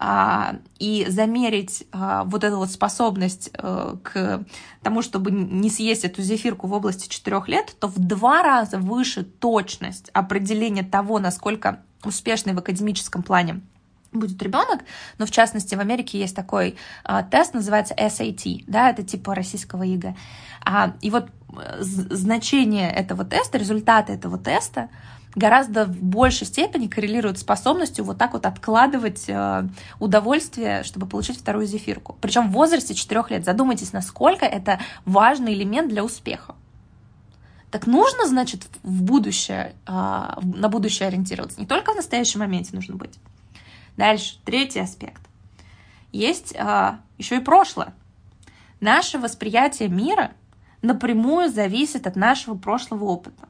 и 0.00 1.06
замерить 1.08 1.84
а, 1.90 2.22
вот 2.24 2.44
эту 2.44 2.58
вот 2.58 2.70
способность 2.70 3.50
а, 3.54 3.96
к 4.02 4.44
тому, 4.82 5.02
чтобы 5.02 5.32
не 5.32 5.70
съесть 5.70 6.04
эту 6.04 6.22
зефирку 6.22 6.68
в 6.68 6.72
области 6.72 7.08
4 7.08 7.42
лет, 7.48 7.74
то 7.80 7.88
в 7.88 7.98
два 7.98 8.42
раза 8.44 8.78
выше 8.78 9.24
точность 9.24 10.10
определения 10.12 10.84
того, 10.84 11.18
насколько 11.18 11.82
успешный 12.04 12.52
в 12.52 12.58
академическом 12.58 13.24
плане 13.24 13.60
будет 14.12 14.42
ребенок, 14.42 14.82
но 15.18 15.26
в 15.26 15.30
частности 15.30 15.74
в 15.74 15.80
Америке 15.80 16.18
есть 16.18 16.34
такой 16.34 16.76
а, 17.04 17.22
тест, 17.22 17.54
называется 17.54 17.94
SAT, 17.94 18.64
да, 18.66 18.90
это 18.90 19.02
типа 19.02 19.34
российского 19.34 19.82
ЕГЭ. 19.82 20.14
А, 20.64 20.94
и 21.00 21.10
вот 21.10 21.28
э, 21.52 21.76
значение 21.80 22.90
этого 22.90 23.24
теста, 23.24 23.58
результаты 23.58 24.12
этого 24.12 24.38
теста 24.38 24.88
гораздо 25.34 25.84
в 25.84 26.02
большей 26.02 26.46
степени 26.46 26.86
коррелируют 26.86 27.38
с 27.38 27.42
способностью 27.42 28.04
вот 28.04 28.18
так 28.18 28.32
вот 28.32 28.46
откладывать 28.46 29.24
э, 29.28 29.68
удовольствие, 29.98 30.82
чтобы 30.84 31.06
получить 31.06 31.38
вторую 31.38 31.66
зефирку. 31.66 32.16
Причем 32.20 32.48
в 32.48 32.52
возрасте 32.52 32.94
4 32.94 33.24
лет. 33.30 33.44
Задумайтесь, 33.44 33.92
насколько 33.92 34.44
это 34.44 34.80
важный 35.04 35.54
элемент 35.54 35.88
для 35.88 36.04
успеха. 36.04 36.54
Так 37.70 37.86
нужно, 37.86 38.26
значит, 38.26 38.66
в 38.82 39.02
будущее, 39.02 39.74
э, 39.86 39.90
на 39.90 40.68
будущее 40.68 41.08
ориентироваться. 41.08 41.60
Не 41.60 41.66
только 41.66 41.92
в 41.92 41.96
настоящем 41.96 42.40
моменте 42.40 42.70
нужно 42.74 42.96
быть. 42.96 43.18
Дальше, 43.96 44.38
третий 44.44 44.80
аспект. 44.80 45.22
Есть 46.12 46.54
э, 46.54 46.98
еще 47.18 47.36
и 47.36 47.40
прошлое. 47.40 47.94
Наше 48.80 49.18
восприятие 49.18 49.88
мира 49.88 50.32
напрямую 50.82 51.50
зависит 51.50 52.06
от 52.06 52.16
нашего 52.16 52.56
прошлого 52.56 53.04
опыта. 53.04 53.48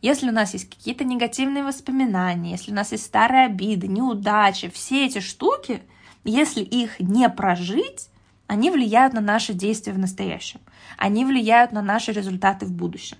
Если 0.00 0.28
у 0.28 0.32
нас 0.32 0.52
есть 0.52 0.70
какие-то 0.70 1.04
негативные 1.04 1.64
воспоминания, 1.64 2.52
если 2.52 2.70
у 2.70 2.74
нас 2.74 2.92
есть 2.92 3.06
старые 3.06 3.46
обиды, 3.46 3.88
неудачи, 3.88 4.70
все 4.70 5.06
эти 5.06 5.18
штуки, 5.20 5.82
если 6.24 6.62
их 6.62 7.00
не 7.00 7.28
прожить, 7.28 8.08
они 8.46 8.70
влияют 8.70 9.12
на 9.12 9.20
наши 9.20 9.52
действия 9.54 9.92
в 9.92 9.98
настоящем. 9.98 10.60
Они 10.96 11.24
влияют 11.24 11.72
на 11.72 11.82
наши 11.82 12.12
результаты 12.12 12.66
в 12.66 12.72
будущем. 12.72 13.18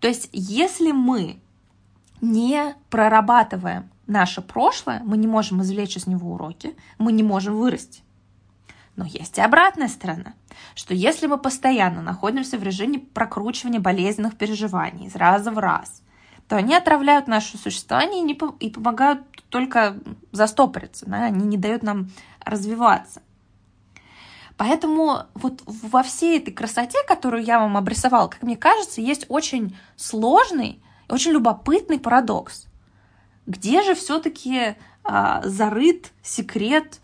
То 0.00 0.08
есть, 0.08 0.28
если 0.32 0.92
мы 0.92 1.38
не 2.20 2.74
прорабатываем 2.88 3.90
наше 4.06 4.42
прошлое, 4.42 5.02
мы 5.04 5.16
не 5.16 5.26
можем 5.26 5.62
извлечь 5.62 5.96
из 5.96 6.06
него 6.06 6.34
уроки, 6.34 6.74
мы 6.98 7.12
не 7.12 7.22
можем 7.22 7.56
вырасти. 7.56 8.03
Но 8.96 9.04
есть 9.04 9.38
и 9.38 9.40
обратная 9.40 9.88
сторона, 9.88 10.34
что 10.74 10.94
если 10.94 11.26
мы 11.26 11.36
постоянно 11.38 12.00
находимся 12.00 12.58
в 12.58 12.62
режиме 12.62 13.00
прокручивания 13.00 13.80
болезненных 13.80 14.36
переживаний 14.36 15.06
из 15.06 15.16
раза 15.16 15.50
в 15.50 15.58
раз, 15.58 16.02
то 16.48 16.56
они 16.56 16.74
отравляют 16.74 17.26
наше 17.26 17.58
существование 17.58 18.36
и, 18.60 18.70
помогают 18.70 19.22
только 19.48 19.98
застопориться, 20.30 21.06
да? 21.06 21.24
они 21.24 21.44
не 21.46 21.56
дают 21.56 21.82
нам 21.82 22.10
развиваться. 22.44 23.22
Поэтому 24.56 25.24
вот 25.34 25.62
во 25.66 26.02
всей 26.04 26.38
этой 26.38 26.52
красоте, 26.52 26.98
которую 27.08 27.42
я 27.42 27.58
вам 27.58 27.76
обрисовала, 27.76 28.28
как 28.28 28.42
мне 28.42 28.56
кажется, 28.56 29.00
есть 29.00 29.26
очень 29.28 29.76
сложный, 29.96 30.80
очень 31.08 31.32
любопытный 31.32 31.98
парадокс. 31.98 32.66
Где 33.46 33.82
же 33.82 33.94
все-таки 33.94 34.76
а, 35.02 35.42
зарыт 35.44 36.12
секрет 36.22 37.00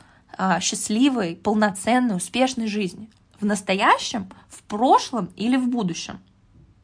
счастливой, 0.61 1.37
полноценной, 1.37 2.17
успешной 2.17 2.67
жизни? 2.67 3.09
В 3.41 3.45
настоящем, 3.45 4.29
в 4.49 4.63
прошлом 4.65 5.31
или 5.37 5.57
в 5.57 5.69
будущем? 5.69 6.21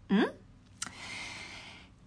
М? 0.09 0.27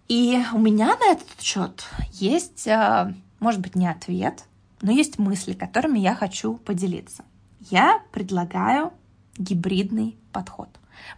И 0.08 0.42
у 0.52 0.58
меня 0.58 0.96
на 0.96 1.12
этот 1.12 1.40
счет 1.40 1.84
есть, 2.12 2.66
а, 2.66 3.14
может 3.38 3.60
быть, 3.60 3.76
не 3.76 3.86
ответ, 3.86 4.44
но 4.82 4.90
есть 4.90 5.18
мысли, 5.18 5.52
которыми 5.52 6.00
я 6.00 6.16
хочу 6.16 6.54
поделиться. 6.54 7.24
Я 7.70 8.02
предлагаю 8.10 8.92
гибридный 9.38 10.18
подход, 10.32 10.68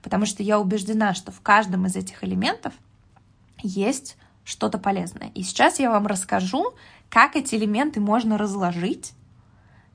потому 0.02 0.26
что 0.26 0.42
я 0.42 0.60
убеждена, 0.60 1.14
что 1.14 1.32
в 1.32 1.40
каждом 1.40 1.86
из 1.86 1.96
этих 1.96 2.22
элементов 2.22 2.74
есть 3.62 4.18
что-то 4.44 4.78
полезное. 4.78 5.30
И 5.34 5.42
сейчас 5.42 5.78
я 5.78 5.90
вам 5.90 6.06
расскажу, 6.06 6.74
как 7.08 7.36
эти 7.36 7.54
элементы 7.54 8.00
можно 8.00 8.36
разложить 8.36 9.12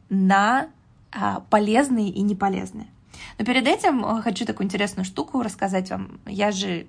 на 0.10 0.70
а, 1.12 1.42
полезные 1.50 2.10
и 2.10 2.22
неполезные. 2.22 2.88
Но 3.38 3.46
перед 3.46 3.68
этим 3.68 4.06
э, 4.06 4.22
хочу 4.22 4.46
такую 4.46 4.66
интересную 4.66 5.06
штуку 5.06 5.42
рассказать 5.42 5.90
вам. 5.90 6.20
Я 6.26 6.52
же 6.52 6.88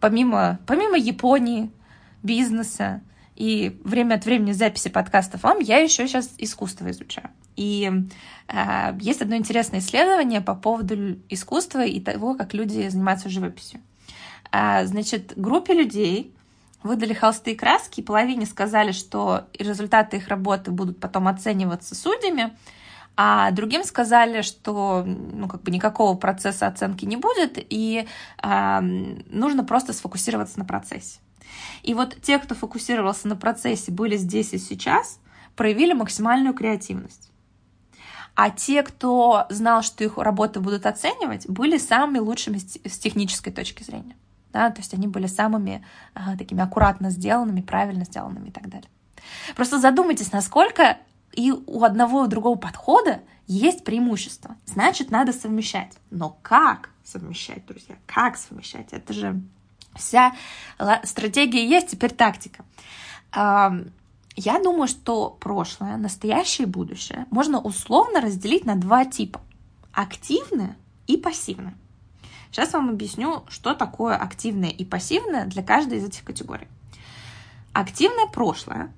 помимо, 0.00 0.58
помимо 0.66 0.96
Японии, 0.96 1.70
бизнеса 2.22 3.02
и 3.34 3.78
время 3.84 4.14
от 4.14 4.24
времени 4.24 4.52
записи 4.52 4.88
подкастов 4.88 5.42
вам, 5.42 5.58
я 5.60 5.78
еще 5.78 6.06
сейчас 6.08 6.34
искусство 6.38 6.90
изучаю. 6.90 7.30
И 7.56 7.90
э, 8.48 8.98
есть 9.00 9.22
одно 9.22 9.36
интересное 9.36 9.80
исследование 9.80 10.40
по 10.40 10.54
поводу 10.54 11.18
искусства 11.28 11.84
и 11.84 12.00
того, 12.00 12.34
как 12.34 12.54
люди 12.54 12.88
занимаются 12.88 13.28
живописью. 13.28 13.80
а, 14.52 14.84
значит, 14.86 15.32
группе 15.36 15.74
людей 15.74 16.35
выдали 16.86 17.12
холсты 17.12 17.52
и 17.52 17.56
краски, 17.56 18.00
половине 18.00 18.46
сказали, 18.46 18.92
что 18.92 19.46
результаты 19.58 20.16
их 20.18 20.28
работы 20.28 20.70
будут 20.70 21.00
потом 21.00 21.28
оцениваться 21.28 21.94
судьями, 21.94 22.56
а 23.16 23.50
другим 23.50 23.82
сказали, 23.84 24.42
что 24.42 25.02
ну, 25.06 25.48
как 25.48 25.62
бы 25.62 25.70
никакого 25.70 26.16
процесса 26.16 26.66
оценки 26.66 27.04
не 27.04 27.16
будет, 27.16 27.56
и 27.56 28.06
э, 28.42 28.80
нужно 28.80 29.64
просто 29.64 29.92
сфокусироваться 29.92 30.58
на 30.58 30.64
процессе. 30.64 31.20
И 31.82 31.94
вот 31.94 32.16
те, 32.20 32.38
кто 32.38 32.54
фокусировался 32.54 33.28
на 33.28 33.36
процессе, 33.36 33.90
были 33.90 34.16
здесь 34.16 34.52
и 34.52 34.58
сейчас, 34.58 35.18
проявили 35.54 35.94
максимальную 35.94 36.54
креативность. 36.54 37.30
А 38.34 38.50
те, 38.50 38.82
кто 38.82 39.46
знал, 39.48 39.82
что 39.82 40.04
их 40.04 40.18
работы 40.18 40.60
будут 40.60 40.84
оценивать, 40.84 41.48
были 41.48 41.78
самыми 41.78 42.18
лучшими 42.18 42.58
с 42.58 42.98
технической 42.98 43.50
точки 43.50 43.82
зрения. 43.82 44.14
Да? 44.52 44.70
То 44.70 44.80
есть 44.80 44.94
они 44.94 45.06
были 45.06 45.26
самыми 45.26 45.84
а, 46.14 46.36
такими 46.36 46.62
аккуратно 46.62 47.10
сделанными, 47.10 47.60
правильно 47.60 48.04
сделанными 48.04 48.48
и 48.48 48.52
так 48.52 48.68
далее. 48.68 48.88
Просто 49.54 49.78
задумайтесь, 49.78 50.32
насколько 50.32 50.98
и 51.32 51.52
у 51.52 51.84
одного 51.84 52.22
и 52.22 52.24
у 52.24 52.28
другого 52.28 52.56
подхода 52.56 53.20
есть 53.46 53.84
преимущество. 53.84 54.56
Значит, 54.64 55.10
надо 55.10 55.32
совмещать. 55.32 55.92
Но 56.10 56.38
как 56.42 56.90
совмещать, 57.04 57.66
друзья? 57.66 57.96
Как 58.06 58.36
совмещать? 58.36 58.92
Это 58.92 59.12
же 59.12 59.40
вся 59.94 60.34
стратегия 61.04 61.66
есть, 61.66 61.88
теперь 61.88 62.12
тактика. 62.12 62.64
Я 63.34 64.58
думаю, 64.62 64.88
что 64.88 65.30
прошлое, 65.30 65.96
настоящее 65.96 66.66
и 66.66 66.70
будущее 66.70 67.26
можно 67.30 67.60
условно 67.60 68.20
разделить 68.20 68.64
на 68.64 68.76
два 68.76 69.04
типа. 69.04 69.40
Активное 69.92 70.76
и 71.06 71.16
пассивное. 71.16 71.74
Сейчас 72.50 72.72
вам 72.72 72.90
объясню, 72.90 73.44
что 73.48 73.74
такое 73.74 74.16
активное 74.16 74.70
и 74.70 74.84
пассивное 74.84 75.46
для 75.46 75.62
каждой 75.62 75.98
из 75.98 76.04
этих 76.04 76.24
категорий. 76.24 76.68
Активное 77.72 78.26
прошлое 78.26 78.92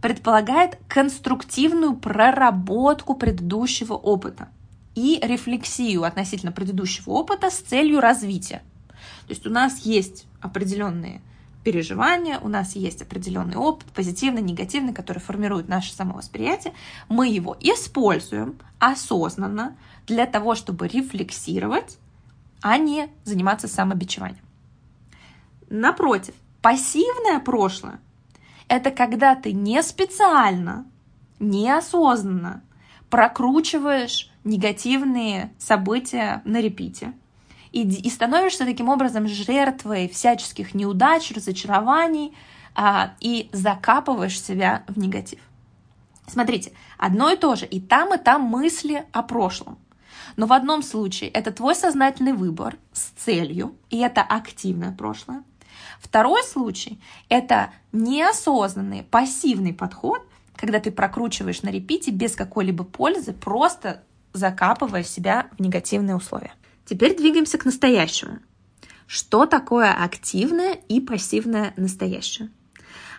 предполагает 0.00 0.78
конструктивную 0.88 1.96
проработку 1.96 3.14
предыдущего 3.14 3.94
опыта 3.94 4.48
и 4.94 5.20
рефлексию 5.22 6.04
относительно 6.04 6.52
предыдущего 6.52 7.10
опыта 7.10 7.50
с 7.50 7.58
целью 7.58 8.00
развития. 8.00 8.62
То 9.26 9.30
есть 9.34 9.46
у 9.46 9.50
нас 9.50 9.78
есть 9.80 10.26
определенные 10.40 11.20
переживания, 11.64 12.38
у 12.38 12.48
нас 12.48 12.76
есть 12.76 13.02
определенный 13.02 13.56
опыт, 13.56 13.86
позитивный, 13.92 14.42
негативный, 14.42 14.94
который 14.94 15.18
формирует 15.18 15.68
наше 15.68 15.92
самовосприятие. 15.92 16.72
Мы 17.08 17.28
его 17.28 17.56
используем 17.60 18.58
осознанно 18.78 19.76
для 20.06 20.26
того, 20.26 20.54
чтобы 20.54 20.88
рефлексировать, 20.88 21.98
а 22.60 22.78
не 22.78 23.08
заниматься 23.24 23.68
самобичеванием. 23.68 24.44
Напротив, 25.70 26.34
пассивное 26.62 27.40
прошлое– 27.40 28.00
это 28.68 28.90
когда 28.90 29.34
ты 29.34 29.52
не 29.52 29.82
специально, 29.82 30.86
неосознанно 31.40 32.62
прокручиваешь 33.10 34.30
негативные 34.44 35.52
события 35.58 36.42
на 36.44 36.60
репите– 36.60 37.12
и, 37.72 37.82
и 37.82 38.10
становишься 38.10 38.64
таким 38.64 38.88
образом 38.88 39.28
жертвой 39.28 40.08
всяческих 40.08 40.74
неудач, 40.74 41.30
разочарований 41.32 42.34
а, 42.74 43.14
и 43.20 43.48
закапываешь 43.52 44.40
себя 44.40 44.84
в 44.88 44.98
негатив. 44.98 45.40
Смотрите, 46.26 46.72
одно 46.98 47.30
и 47.30 47.36
то 47.36 47.54
же, 47.56 47.66
и 47.66 47.80
там, 47.80 48.14
и 48.14 48.18
там 48.18 48.42
мысли 48.42 49.06
о 49.12 49.22
прошлом. 49.22 49.78
Но 50.38 50.46
в 50.46 50.52
одном 50.52 50.84
случае 50.84 51.30
это 51.30 51.50
твой 51.50 51.74
сознательный 51.74 52.32
выбор 52.32 52.76
с 52.92 53.06
целью, 53.24 53.74
и 53.90 53.98
это 53.98 54.22
активное 54.22 54.92
прошлое. 54.92 55.42
Второй 56.00 56.44
случай– 56.44 57.00
это 57.28 57.72
неосознанный, 57.90 59.02
пассивный 59.02 59.74
подход, 59.74 60.24
когда 60.54 60.78
ты 60.78 60.92
прокручиваешь 60.92 61.62
на 61.62 61.70
репите 61.70 62.12
без 62.12 62.36
какой-либо 62.36 62.84
пользы, 62.84 63.32
просто 63.32 64.04
закапывая 64.32 65.02
себя 65.02 65.48
в 65.58 65.60
негативные 65.60 66.14
условия. 66.14 66.52
Теперь 66.84 67.16
двигаемся 67.16 67.58
к 67.58 67.64
настоящему. 67.64 68.38
Что 69.08 69.44
такое 69.44 69.92
активное 69.92 70.74
и 70.74 71.00
пассивное 71.00 71.74
настоящее? 71.76 72.50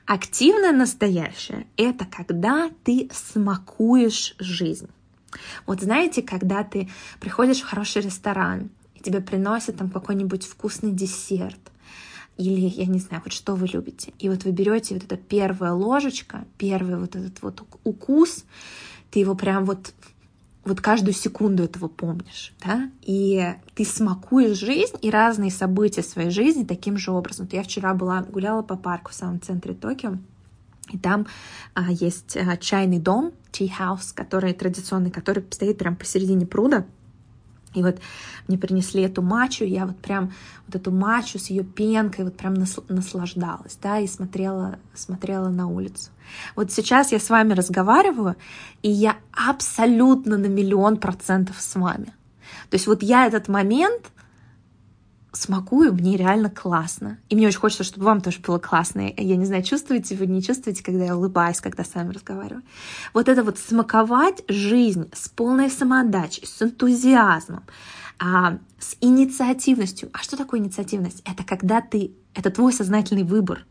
Активное 0.06 0.72
настоящее– 0.72 1.68
это 1.76 2.06
когда 2.06 2.70
ты 2.86 3.10
смакуешь 3.14 4.36
жизнь. 4.40 4.88
Вот 5.66 5.82
знаете, 5.82 6.22
когда 6.22 6.64
ты 6.64 6.90
приходишь 7.20 7.62
в 7.62 7.68
хороший 7.68 8.02
ресторан, 8.02 8.70
и 8.96 9.02
тебе 9.02 9.22
приносят 9.22 9.78
там 9.78 9.90
какой-нибудь 9.90 10.46
вкусный 10.46 10.92
десерт, 10.92 11.60
или, 12.38 12.68
я 12.68 12.86
не 12.86 13.00
знаю, 13.00 13.22
вот 13.26 13.34
что 13.34 13.56
вы 13.56 13.68
любите, 13.68 14.14
и 14.18 14.30
вот 14.30 14.46
вы 14.46 14.52
берете 14.52 14.94
вот 14.94 15.04
эта 15.04 15.18
первая 15.18 15.74
ложечка, 15.74 16.46
первый 16.58 16.98
вот 16.98 17.16
этот 17.16 17.42
вот 17.42 17.64
укус, 17.84 18.46
ты 19.12 19.20
его 19.20 19.36
прям 19.36 19.66
вот 19.66 19.94
вот 20.66 20.82
каждую 20.82 21.14
секунду 21.14 21.64
этого 21.64 21.88
помнишь, 21.88 22.54
да, 22.64 22.90
и 23.02 23.56
ты 23.76 23.86
смакуешь 23.86 24.58
жизнь 24.58 24.96
и 25.02 25.10
разные 25.10 25.52
события 25.52 26.04
своей 26.04 26.30
жизни 26.30 26.64
таким 26.64 26.98
же 26.98 27.12
образом. 27.12 27.46
Вот 27.46 27.54
я 27.54 27.64
вчера 27.64 27.94
была, 27.94 28.22
гуляла 28.22 28.62
по 28.62 28.76
парку 28.76 29.12
в 29.12 29.16
самом 29.16 29.42
центре 29.42 29.74
Токио, 29.74 30.18
и 30.92 30.98
там 30.98 31.28
а, 31.74 31.92
есть 31.92 32.38
а, 32.38 32.58
чайный 32.58 33.00
дом, 33.00 33.32
tea 33.52 33.70
house, 33.80 34.14
который 34.14 34.54
традиционный, 34.54 35.12
который 35.12 35.44
стоит 35.52 35.78
прямо 35.78 35.96
посередине 35.96 36.46
пруда, 36.46 36.86
и 37.76 37.84
вот 37.84 38.00
мне 38.48 38.58
принесли 38.58 39.04
эту 39.04 39.22
мачу, 39.22 39.64
я 39.64 39.86
вот 39.86 39.98
прям 39.98 40.34
вот 40.66 40.76
эту 40.76 40.92
мачу 40.92 41.38
с 41.38 41.48
ее 41.48 41.64
пенкой 41.64 42.26
вот 42.26 42.36
прям 42.36 42.56
наслаждалась, 42.56 43.78
да, 43.82 44.00
и 44.00 44.08
смотрела, 44.08 44.80
смотрела 44.96 45.50
на 45.50 45.68
улицу. 45.68 46.10
Вот 46.56 46.72
сейчас 46.72 47.12
я 47.12 47.20
с 47.20 47.30
вами 47.30 47.54
разговариваю, 47.54 48.36
и 48.82 48.90
я 48.90 49.18
абсолютно 49.32 50.38
на 50.38 50.48
миллион 50.48 50.98
процентов 50.98 51.58
с 51.60 51.76
вами. 51.76 52.14
То 52.70 52.76
есть 52.76 52.88
вот 52.88 53.04
я 53.04 53.28
этот 53.28 53.48
момент 53.48 54.12
смакую, 55.32 55.94
мне 55.94 56.18
реально 56.18 56.50
классно. 56.50 57.20
И 57.30 57.36
мне 57.36 57.48
очень 57.48 57.60
хочется, 57.60 57.84
чтобы 57.84 58.06
вам 58.06 58.22
тоже 58.22 58.40
было 58.40 58.60
классно. 58.60 59.12
Я 59.16 59.36
не 59.36 59.46
знаю, 59.46 59.64
чувствуете 59.64 60.16
вы, 60.16 60.28
не 60.28 60.42
чувствуете, 60.42 60.84
когда 60.84 61.06
я 61.06 61.16
улыбаюсь, 61.16 61.62
когда 61.62 61.84
с 61.84 61.94
вами 61.94 62.14
разговариваю. 62.14 62.64
Вот 63.14 63.30
это 63.30 63.44
вот 63.44 63.58
смаковать 63.60 64.44
жизнь 64.48 65.10
с 65.14 65.30
полной 65.30 65.70
самоотдачей, 65.70 66.48
с 66.48 66.62
энтузиазмом, 66.62 67.64
а, 68.20 68.58
с 68.80 68.98
инициативностью. 69.02 70.10
А 70.14 70.20
что 70.20 70.36
такое 70.36 70.60
инициативность? 70.60 71.22
Это 71.26 71.44
когда 71.44 71.82
ты, 71.82 72.12
это 72.34 72.50
твой 72.50 72.74
сознательный 72.74 73.24
выбор. 73.24 73.66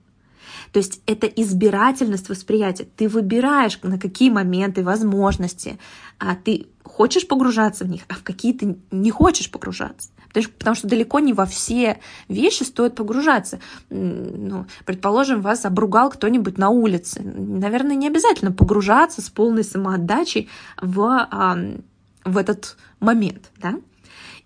То 0.72 0.78
есть 0.78 1.00
это 1.06 1.26
избирательность 1.26 2.28
восприятия. 2.28 2.84
Ты 2.84 3.08
выбираешь, 3.08 3.78
на 3.82 3.98
какие 3.98 4.30
моменты, 4.30 4.82
возможности 4.82 5.78
а 6.18 6.34
ты 6.34 6.66
хочешь 6.84 7.26
погружаться 7.26 7.84
в 7.84 7.88
них, 7.88 8.02
а 8.08 8.14
в 8.14 8.22
какие 8.22 8.52
ты 8.52 8.76
не 8.90 9.10
хочешь 9.10 9.50
погружаться. 9.50 10.10
Потому 10.32 10.76
что 10.76 10.88
далеко 10.88 11.20
не 11.20 11.32
во 11.32 11.46
все 11.46 11.98
вещи 12.28 12.62
стоит 12.62 12.94
погружаться. 12.94 13.60
Ну, 13.90 14.66
предположим, 14.84 15.40
вас 15.40 15.64
обругал 15.64 16.10
кто-нибудь 16.10 16.58
на 16.58 16.68
улице. 16.70 17.22
Наверное, 17.22 17.96
не 17.96 18.06
обязательно 18.06 18.52
погружаться 18.52 19.22
с 19.22 19.30
полной 19.30 19.64
самоотдачей 19.64 20.48
в, 20.80 21.28
в 22.24 22.36
этот 22.36 22.76
момент. 23.00 23.50
Да? 23.56 23.74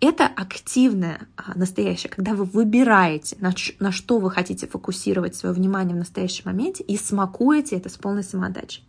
Это 0.00 0.26
активное 0.26 1.28
а, 1.36 1.56
настоящее, 1.56 2.10
когда 2.10 2.34
вы 2.34 2.44
выбираете, 2.44 3.36
на, 3.38 3.54
на 3.78 3.92
что 3.92 4.18
вы 4.18 4.30
хотите 4.32 4.66
фокусировать 4.66 5.36
свое 5.36 5.54
внимание 5.54 5.94
в 5.94 5.98
настоящем 5.98 6.44
моменте 6.46 6.82
и 6.82 6.96
смакуете 6.96 7.76
это 7.76 7.88
с 7.88 7.96
полной 7.96 8.24
самоотдачей. 8.24 8.84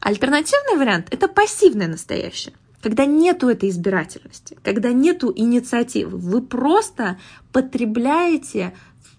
Альтернативный 0.00 0.76
вариант– 0.76 1.08
это 1.10 1.28
пассивное 1.28 1.88
настоящее– 1.88 2.54
когда 2.82 3.06
нету 3.06 3.48
этой 3.48 3.70
избирательности, 3.70 4.56
когда 4.62 4.92
нету 4.92 5.32
инициативы, 5.34 6.16
вы 6.16 6.42
просто 6.42 7.18
потребляете 7.52 8.74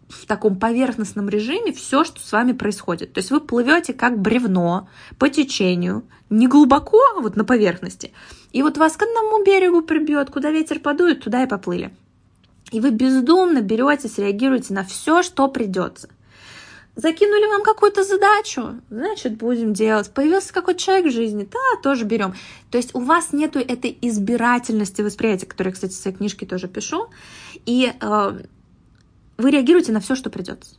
в 0.08 0.26
таком 0.26 0.58
поверхностном 0.58 1.30
режиме 1.30 1.72
все, 1.72 2.04
что 2.04 2.20
с 2.20 2.32
вами 2.32 2.54
происходит. 2.54 3.14
То 3.14 3.20
есть 3.20 3.32
вы 3.32 3.42
плывете 3.42 3.94
как 3.94 4.20
бревно 4.20 4.90
по 5.20 5.30
течению, 5.30 6.04
не 6.30 6.48
глубоко, 6.48 7.00
а 7.16 7.22
вот 7.22 7.36
на 7.36 7.46
поверхности. 7.46 8.12
И 8.52 8.64
вот 8.64 8.78
вас 8.78 8.98
к 8.98 9.04
одному 9.04 9.44
берегу 9.44 9.82
прибьет, 9.82 10.32
куда 10.32 10.50
ветер 10.52 10.80
подует, 10.80 11.24
туда 11.24 11.44
и 11.44 11.48
поплыли. 11.48 11.94
И 12.72 12.80
вы 12.80 12.92
бездумно 12.92 13.62
берете, 13.62 14.08
среагируете 14.08 14.74
на 14.74 14.84
все, 14.84 15.22
что 15.24 15.48
придется. 15.48 16.10
Закинули 16.96 17.48
вам 17.48 17.64
какую-то 17.64 18.04
задачу, 18.04 18.82
значит, 18.90 19.38
будем 19.38 19.74
делать. 19.74 20.12
Появился 20.12 20.54
какой-то 20.54 20.80
человек 20.82 21.06
в 21.06 21.12
жизни, 21.16 21.48
да, 21.50 21.82
тоже 21.82 22.04
берем. 22.04 22.34
То 22.72 22.78
есть 22.78 22.94
у 22.94 23.00
вас 23.00 23.32
нету 23.32 23.60
этой 23.60 23.98
избирательности 24.02 25.02
восприятия, 25.02 25.46
которую 25.46 25.72
я, 25.72 25.76
кстати, 25.76 25.94
в 25.94 25.96
своей 25.96 26.18
книжке 26.18 26.46
тоже 26.46 26.68
пишу, 26.68 27.08
и 27.66 27.94
э, 28.02 28.40
вы 29.38 29.52
реагируете 29.52 29.94
на 29.94 30.02
все, 30.02 30.16
что 30.16 30.30
придется. 30.30 30.76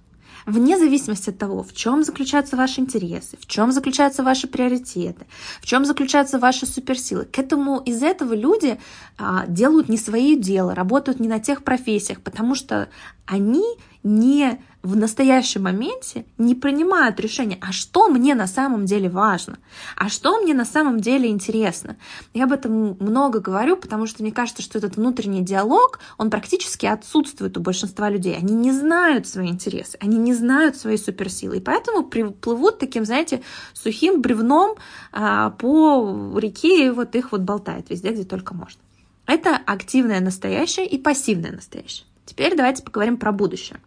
вне 0.47 0.79
зависимости 0.79 1.31
от 1.31 1.39
того, 1.39 1.63
в 1.63 1.73
чем 1.73 2.05
заключаются 2.05 2.57
ваши 2.57 2.81
интересы, 2.81 3.37
в 3.39 3.47
чем 3.47 3.73
заключаются 3.73 4.23
ваши 4.23 4.47
приоритеты, 4.47 5.27
в 5.61 5.67
чем 5.67 5.85
заключаются 5.85 6.39
ваши 6.39 6.67
суперсилы. 6.67 7.25
К 7.25 7.39
этому 7.39 7.79
из 7.81 8.03
этого 8.03 8.35
люди 8.35 8.79
а, 9.19 9.47
делают 9.47 9.89
не 9.89 9.97
свои 9.97 10.37
дела, 10.37 10.75
работают 10.75 11.21
не 11.21 11.29
на 11.29 11.41
тех 11.41 11.63
профессиях, 11.63 12.21
потому 12.21 12.55
что 12.55 12.89
они 13.27 13.65
не 14.03 14.61
в 14.83 14.97
настоящем 14.97 15.65
моменте 15.65 16.25
не 16.39 16.55
принимают 16.55 17.21
решение, 17.21 17.59
а 17.61 17.73
что 17.73 18.09
мне 18.09 18.35
на 18.35 18.47
самом 18.47 18.87
деле 18.87 19.11
важно, 19.11 19.59
а 19.97 20.09
что 20.09 20.41
мне 20.41 20.55
на 20.55 20.65
самом 20.65 21.01
деле 21.01 21.29
интересно. 21.29 21.97
Я 22.33 22.45
об 22.45 22.53
этом 22.53 22.97
много 22.99 23.41
говорю, 23.41 23.77
потому 23.77 24.07
что 24.07 24.23
мне 24.23 24.33
кажется, 24.33 24.63
что 24.63 24.79
этот 24.79 24.97
внутренний 24.97 25.43
диалог, 25.43 26.01
он 26.17 26.31
практически 26.31 26.87
отсутствует 26.87 27.59
у 27.59 27.61
большинства 27.61 28.09
людей. 28.09 28.37
Они 28.37 28.55
не 28.55 28.73
знают 28.73 29.27
свои 29.29 29.49
интересы, 29.49 29.99
они 30.01 30.17
не 30.17 30.33
знают 30.33 30.77
свои 30.77 30.97
суперсилы, 30.97 31.59
и 31.59 31.61
поэтому 31.61 32.05
плывут 32.05 32.79
таким, 32.79 33.05
знаете, 33.05 33.43
сухим 33.75 34.23
бревном 34.23 34.77
а, 35.13 35.51
по 35.51 36.39
реке, 36.39 36.87
и 36.87 36.91
вот 36.91 37.15
их 37.15 37.33
вот 37.33 37.43
болтает 37.43 37.91
везде, 37.91 38.11
где 38.11 38.25
только 38.25 38.55
можно. 38.55 38.81
Это 39.27 39.57
активное 39.67 40.21
настоящее 40.21 40.87
и 40.87 40.99
пассивное 40.99 41.53
настоящее. 41.53 42.07
Теперь 42.25 42.57
давайте 42.57 42.83
поговорим 42.83 43.17
про 43.17 43.33
будущее. 43.33 43.79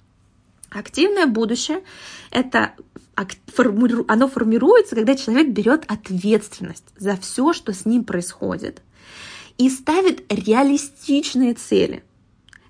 Активное 0.74 1.28
будущее– 1.28 1.84
это 2.32 2.74
оно 3.16 4.28
формируется, 4.28 4.96
когда 4.96 5.16
человек 5.16 5.50
берет 5.50 5.86
ответственность 5.88 6.86
за 6.98 7.16
все, 7.16 7.54
что 7.54 7.74
с 7.74 7.86
ним 7.86 8.04
происходит, 8.04 8.82
и 9.60 9.70
ставит 9.70 10.24
реалистичные 10.34 11.54
цели. 11.54 12.04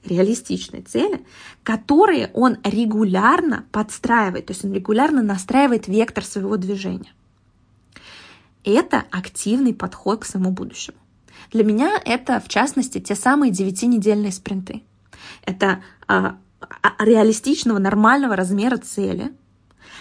Реалистичные 0.03 0.81
цели, 0.81 1.23
которые 1.63 2.29
он 2.33 2.57
регулярно 2.65 3.65
подстраивает, 3.71 4.47
то 4.47 4.51
есть 4.51 4.65
он 4.65 4.73
регулярно 4.73 5.23
настраивает 5.23 5.87
вектор 5.87 6.25
своего 6.25 6.57
движения. 6.57 7.13
Это 8.65 9.05
активный 9.11 9.73
подход 9.73 10.23
к 10.23 10.25
своему 10.25 10.51
будущему. 10.51 10.97
Для 11.51 11.63
меня 11.63 12.01
это, 12.03 12.41
в 12.41 12.49
частности, 12.49 12.99
те 12.99 13.15
самые 13.15 13.51
девятинедельные 13.51 14.33
спринты. 14.33 14.83
Это 15.45 15.81
а, 16.07 16.37
реалистичного, 16.99 17.79
нормального 17.79 18.35
размера 18.35 18.77
цели, 18.77 19.33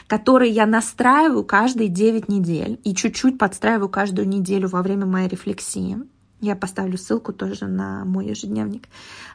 которые 0.06 0.52
я 0.52 0.66
настраиваю 0.66 1.44
каждые 1.44 1.88
9 1.88 2.28
недель 2.28 2.80
и 2.84 2.94
чуть-чуть 2.94 3.38
подстраиваю 3.38 3.88
каждую 3.88 4.28
неделю 4.28 4.68
во 4.68 4.82
время 4.82 5.06
моей 5.06 5.28
рефлексии. 5.28 5.98
Я 6.40 6.56
поставлю 6.56 6.98
ссылку 6.98 7.32
тоже 7.32 7.66
на 7.66 8.04
мой 8.04 8.26
ежедневник, 8.26 8.88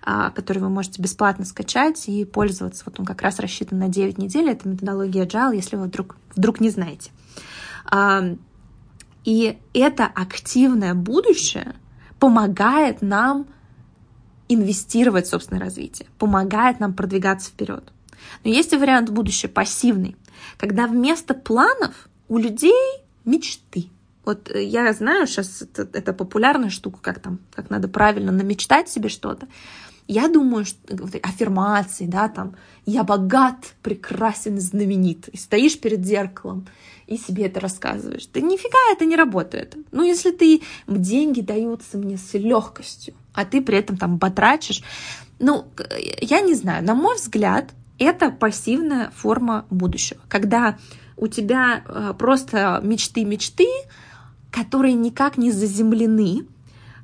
а, 0.03 0.29
который 0.29 0.59
вы 0.59 0.69
можете 0.69 1.01
бесплатно 1.01 1.45
скачать 1.45 2.09
и 2.09 2.25
пользоваться. 2.25 2.83
Вот 2.85 2.99
он 2.99 3.05
как 3.05 3.21
раз 3.21 3.39
рассчитан 3.39 3.79
на 3.79 3.87
9 3.87 4.17
недель. 4.17 4.49
Это 4.49 4.67
методология 4.67 5.25
Agile, 5.25 5.55
если 5.55 5.77
вы 5.77 5.85
вдруг, 5.85 6.17
вдруг 6.35 6.59
не 6.59 6.69
знаете. 6.69 7.11
А, 7.85 8.35
и 9.23 9.57
это 9.73 10.05
активное 10.05 10.93
будущее 10.93 11.75
помогает 12.19 13.01
нам 13.01 13.47
инвестировать 14.49 15.25
в 15.25 15.29
собственное 15.29 15.61
развитие, 15.61 16.07
помогает 16.17 16.79
нам 16.79 16.93
продвигаться 16.93 17.49
вперед. 17.49 17.83
Но 18.43 18.49
есть 18.51 18.73
и 18.73 18.77
вариант 18.77 19.09
будущее 19.09 19.49
пассивный, 19.49 20.15
когда 20.57 20.87
вместо 20.87 21.33
планов 21.33 22.09
у 22.27 22.37
людей 22.37 23.03
мечты. 23.25 23.89
Вот 24.25 24.49
э, 24.49 24.63
я 24.63 24.91
знаю, 24.93 25.27
сейчас 25.27 25.61
это, 25.61 25.87
это 25.93 26.13
популярная 26.13 26.69
штука, 26.69 26.99
как 27.01 27.19
там, 27.19 27.39
как 27.53 27.69
надо 27.69 27.87
правильно 27.87 28.31
намечтать 28.31 28.89
себе 28.89 29.09
что-то. 29.09 29.47
Я 30.07 30.29
думаю, 30.29 30.65
что 30.65 30.79
вот, 30.95 31.15
аффирмации, 31.21 32.05
да, 32.05 32.29
там, 32.29 32.55
я 32.85 33.03
богат, 33.03 33.73
прекрасен, 33.83 34.59
знаменит. 34.59 35.27
И 35.29 35.37
стоишь 35.37 35.79
перед 35.79 36.05
зеркалом 36.05 36.67
и 37.07 37.17
себе 37.17 37.45
это 37.45 37.59
рассказываешь. 37.59 38.27
Да 38.33 38.41
нифига 38.41 38.77
это 38.91 39.05
не 39.05 39.15
работает. 39.15 39.75
Ну, 39.91 40.03
если 40.03 40.31
ты, 40.31 40.61
деньги 40.87 41.41
даются 41.41 41.97
мне 41.97 42.17
с 42.17 42.33
легкостью, 42.33 43.15
а 43.33 43.45
ты 43.45 43.61
при 43.61 43.77
этом 43.77 43.97
там 43.97 44.19
потрачишь. 44.19 44.83
Ну, 45.39 45.67
я 46.21 46.41
не 46.41 46.53
знаю, 46.53 46.83
на 46.83 46.95
мой 46.95 47.15
взгляд, 47.15 47.71
это 47.97 48.29
пассивная 48.29 49.11
форма 49.15 49.65
будущего, 49.69 50.19
когда 50.27 50.77
у 51.15 51.27
тебя 51.27 51.83
э, 51.85 52.13
просто 52.17 52.79
мечты-мечты, 52.83 53.67
которые 54.51 54.93
никак 54.93 55.37
не 55.37 55.51
заземлены, 55.51 56.45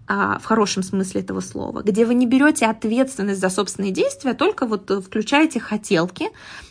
в 0.07 0.41
хорошем 0.43 0.83
смысле 0.83 1.21
этого 1.21 1.39
слова, 1.39 1.81
где 1.81 2.05
вы 2.05 2.13
не 2.13 2.27
берете 2.27 2.65
ответственность 2.65 3.39
за 3.39 3.49
собственные 3.49 3.91
действия, 3.91 4.31
а 4.31 4.35
только 4.35 4.65
вот 4.65 4.91
включаете 5.05 5.59
хотелки, 5.59 6.29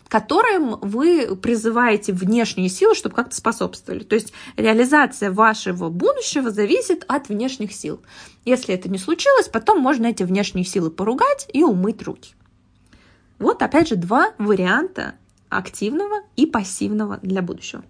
которым 0.08 0.78
вы 0.82 1.34
призываете 1.36 2.12
внешние 2.12 2.68
силы, 2.68 2.94
чтобы 2.94 3.14
как-то 3.14 3.34
способствовали. 3.34 4.02
То 4.02 4.14
есть 4.14 4.34
реализация 4.56 5.30
вашего 5.30 5.88
будущего 5.88 6.50
зависит 6.50 7.04
от 7.08 7.30
внешних 7.30 7.72
сил. 7.72 8.02
Если 8.44 8.74
это 8.74 8.90
не 8.90 8.98
случилось, 8.98 9.48
потом 9.48 9.80
можно 9.80 10.06
эти 10.06 10.22
внешние 10.22 10.66
силы 10.66 10.90
поругать 10.90 11.48
и 11.54 11.62
умыть 11.62 12.02
руки. 12.02 12.34
Вот 13.38 13.62
опять 13.62 13.88
же 13.88 13.96
два 13.96 14.34
варианта 14.36 15.14
активного 15.48 16.22
и 16.36 16.44
пассивного 16.44 17.18
для 17.22 17.40
будущего. 17.40 17.82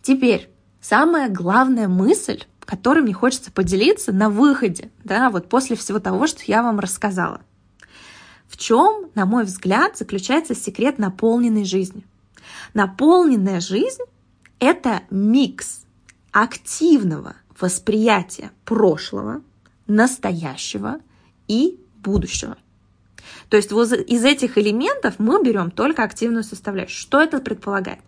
Теперь 0.00 0.48
самая 0.80 1.28
главная 1.28 1.88
мысль 1.88 2.44
которым 2.68 3.04
мне 3.04 3.14
хочется 3.14 3.50
поделиться 3.50 4.12
на 4.12 4.28
выходе, 4.28 4.90
да, 5.02 5.30
вот 5.30 5.48
после 5.48 5.74
всего 5.74 6.00
того, 6.00 6.26
что 6.26 6.42
я 6.44 6.62
вам 6.62 6.80
рассказала. 6.80 7.40
В 8.46 8.58
чем, 8.58 9.08
на 9.14 9.24
мой 9.24 9.44
взгляд, 9.44 9.96
заключается 9.96 10.54
секрет 10.54 10.98
наполненной 10.98 11.64
жизни? 11.64 12.04
Наполненная 12.74 13.60
жизнь— 13.60 14.02
это 14.58 15.00
микс 15.08 15.80
активного 16.30 17.36
восприятия 17.58 18.50
прошлого, 18.66 19.40
настоящего 19.86 20.98
и 21.46 21.80
будущего. 21.96 22.58
То 23.48 23.56
есть 23.56 23.72
вот 23.72 23.92
из 23.92 24.24
этих 24.26 24.58
элементов 24.58 25.14
мы 25.16 25.42
берем 25.42 25.70
только 25.70 26.04
активную 26.04 26.44
составляющую. 26.44 27.00
Что 27.00 27.22
это 27.22 27.38
предполагает? 27.38 28.00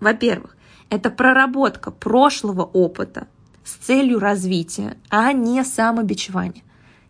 Во-первых, 0.00 0.54
это 0.90 1.08
проработка 1.08 1.90
прошлого 1.90 2.62
опыта, 2.62 3.26
с 3.64 3.72
целью 3.72 4.18
развития, 4.18 4.96
а 5.08 5.32
не 5.32 5.64
самобичевания. 5.64 6.62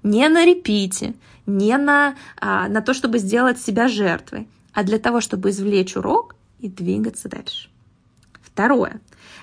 Не 0.03 0.29
на 0.29 0.45
репите, 0.45 1.14
не 1.47 1.77
на, 1.77 2.14
а, 2.37 2.69
на 2.69 2.81
то, 2.81 2.95
чтобы 2.95 3.19
сделать 3.19 3.61
себя 3.61 3.88
жертвой, 3.88 4.49
а 4.73 4.83
для 4.83 4.99
того, 4.99 5.21
чтобы 5.21 5.51
извлечь 5.51 5.97
урок 5.97 6.37
и 6.61 6.69
двигаться 6.69 7.29
дальше. 7.29 7.69
Второе. 8.43 9.01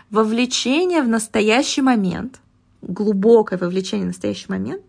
Вовлечение 0.09 1.01
в 1.01 1.07
настоящий 1.07 1.81
момент, 1.81 2.39
глубокое 2.81 3.59
вовлечение 3.59 4.05
в 4.05 4.09
настоящий 4.09 4.47
момент, 4.49 4.83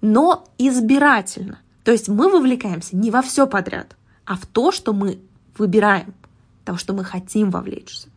но 0.00 0.46
избирательно. 0.58 1.58
То 1.84 1.92
есть 1.92 2.08
мы 2.08 2.30
вовлекаемся 2.30 2.96
не 2.96 3.10
во 3.10 3.22
все 3.22 3.46
подряд, 3.46 3.96
а 4.24 4.36
в 4.36 4.46
то, 4.46 4.72
что 4.72 4.92
мы 4.92 5.18
выбираем, 5.58 6.14
того, 6.64 6.78
что 6.78 6.92
мы 6.92 7.04
хотим 7.04 7.50
вовлечься, 7.50 8.08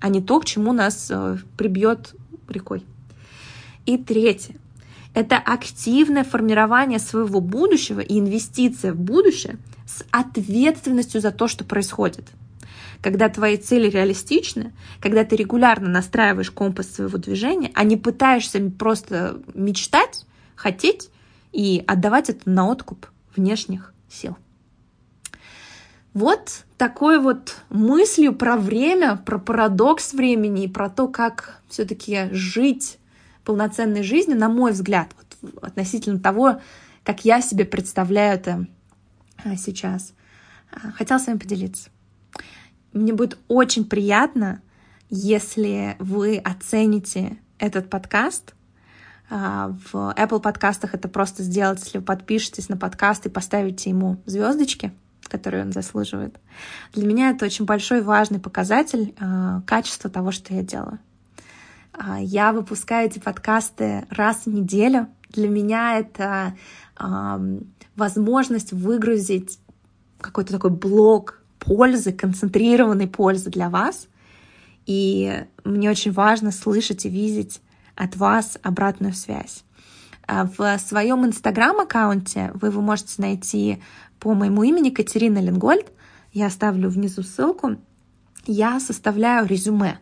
а 0.00 0.08
не 0.08 0.22
то, 0.22 0.38
к 0.40 0.44
чему 0.44 0.72
нас 0.72 1.10
э, 1.10 1.38
прибьет 1.56 2.14
рекой. 2.50 2.84
И 3.86 3.96
третье. 3.96 4.56
Это 5.14 5.36
активное 5.36 6.24
формирование 6.24 6.98
своего 6.98 7.40
будущего 7.40 8.00
и 8.00 8.18
инвестиция 8.18 8.92
в 8.92 9.00
будущее 9.00 9.58
с 9.86 10.04
ответственностью 10.10 11.20
за 11.20 11.32
то, 11.32 11.48
что 11.48 11.64
происходит. 11.64 12.26
Когда 13.00 13.28
твои 13.28 13.56
цели 13.56 13.88
реалистичны, 13.88 14.72
когда 15.00 15.24
ты 15.24 15.36
регулярно 15.36 15.88
настраиваешь 15.88 16.50
компас 16.50 16.90
своего 16.90 17.16
движения, 17.16 17.70
а 17.74 17.84
не 17.84 17.96
пытаешься 17.96 18.60
просто 18.70 19.40
мечтать, 19.54 20.26
хотеть 20.56 21.10
и 21.52 21.82
отдавать 21.86 22.28
это 22.28 22.48
на 22.50 22.68
откуп 22.68 23.06
внешних 23.34 23.94
сил. 24.10 24.36
Вот 26.12 26.64
такой 26.78 27.18
вот 27.18 27.56
мыслью 27.68 28.32
про 28.32 28.56
время, 28.56 29.16
про 29.16 29.38
парадокс 29.38 30.14
времени 30.14 30.64
и 30.64 30.68
про 30.68 30.88
то, 30.88 31.08
как 31.08 31.60
все-таки 31.68 32.28
жить 32.30 32.98
полноценной 33.44 34.02
жизнью, 34.02 34.38
на 34.38 34.48
мой 34.48 34.72
взгляд, 34.72 35.10
вот, 35.42 35.62
относительно 35.62 36.20
того, 36.20 36.60
как 37.02 37.24
я 37.24 37.42
себе 37.42 37.64
представляю 37.64 38.34
это 38.34 38.66
а, 39.44 39.56
сейчас. 39.56 40.14
А, 40.70 40.92
хотела 40.92 41.18
с 41.18 41.26
вами 41.26 41.38
поделиться. 41.38 41.90
Мне 42.92 43.12
будет 43.12 43.38
очень 43.48 43.84
приятно, 43.84 44.62
если 45.10 45.96
вы 45.98 46.38
оцените 46.38 47.38
этот 47.58 47.90
подкаст. 47.90 48.54
А, 49.30 49.74
в 49.92 50.14
Apple 50.16 50.40
подкастах 50.40 50.94
это 50.94 51.08
просто 51.08 51.42
сделать, 51.42 51.80
если 51.82 51.98
вы 51.98 52.04
подпишетесь 52.04 52.68
на 52.68 52.76
подкаст 52.76 53.26
и 53.26 53.30
поставите 53.30 53.90
ему 53.90 54.18
звездочки— 54.26 54.92
который 55.28 55.62
он 55.62 55.72
заслуживает. 55.72 56.38
Для 56.92 57.06
меня 57.06 57.30
это 57.30 57.44
очень 57.44 57.64
большой 57.64 58.02
важный 58.02 58.38
показатель 58.38 59.14
э, 59.18 59.60
качества 59.66 60.10
того, 60.10 60.32
что 60.32 60.54
я 60.54 60.62
делаю. 60.62 60.98
Э, 61.92 62.16
я 62.20 62.52
выпускаю 62.52 63.08
эти 63.08 63.18
подкасты 63.18 64.06
раз 64.10 64.46
в 64.46 64.48
неделю. 64.48 65.08
Для 65.30 65.48
меня 65.48 65.98
это 65.98 66.56
э, 66.98 67.58
возможность 67.96 68.72
выгрузить 68.72 69.58
какой-то 70.20 70.52
такой 70.52 70.70
блок 70.70 71.42
пользы, 71.58 72.12
концентрированной 72.12 73.08
пользы 73.08 73.50
для 73.50 73.68
вас. 73.68 74.08
И 74.86 75.44
мне 75.64 75.90
очень 75.90 76.12
важно 76.12 76.50
слышать 76.50 77.04
и 77.04 77.10
видеть 77.10 77.60
от 77.94 78.16
вас 78.16 78.58
обратную 78.62 79.12
связь. 79.12 79.64
А 80.26 80.44
в 80.44 80.78
своем 80.78 81.24
инстаграм-аккаунте 81.26 82.52
вы 82.54 82.68
его 82.68 82.82
можете 82.82 83.14
найти 83.20 83.82
по 84.20 84.34
моему 84.34 84.62
имени 84.62 84.90
Катерина 84.90 85.38
Ленгольд. 85.38 85.86
Я 86.32 86.46
оставлю 86.46 86.88
внизу 86.90 87.22
ссылку. 87.22 87.76
Я 88.46 88.80
составляю 88.80 89.46
резюме 89.46 89.98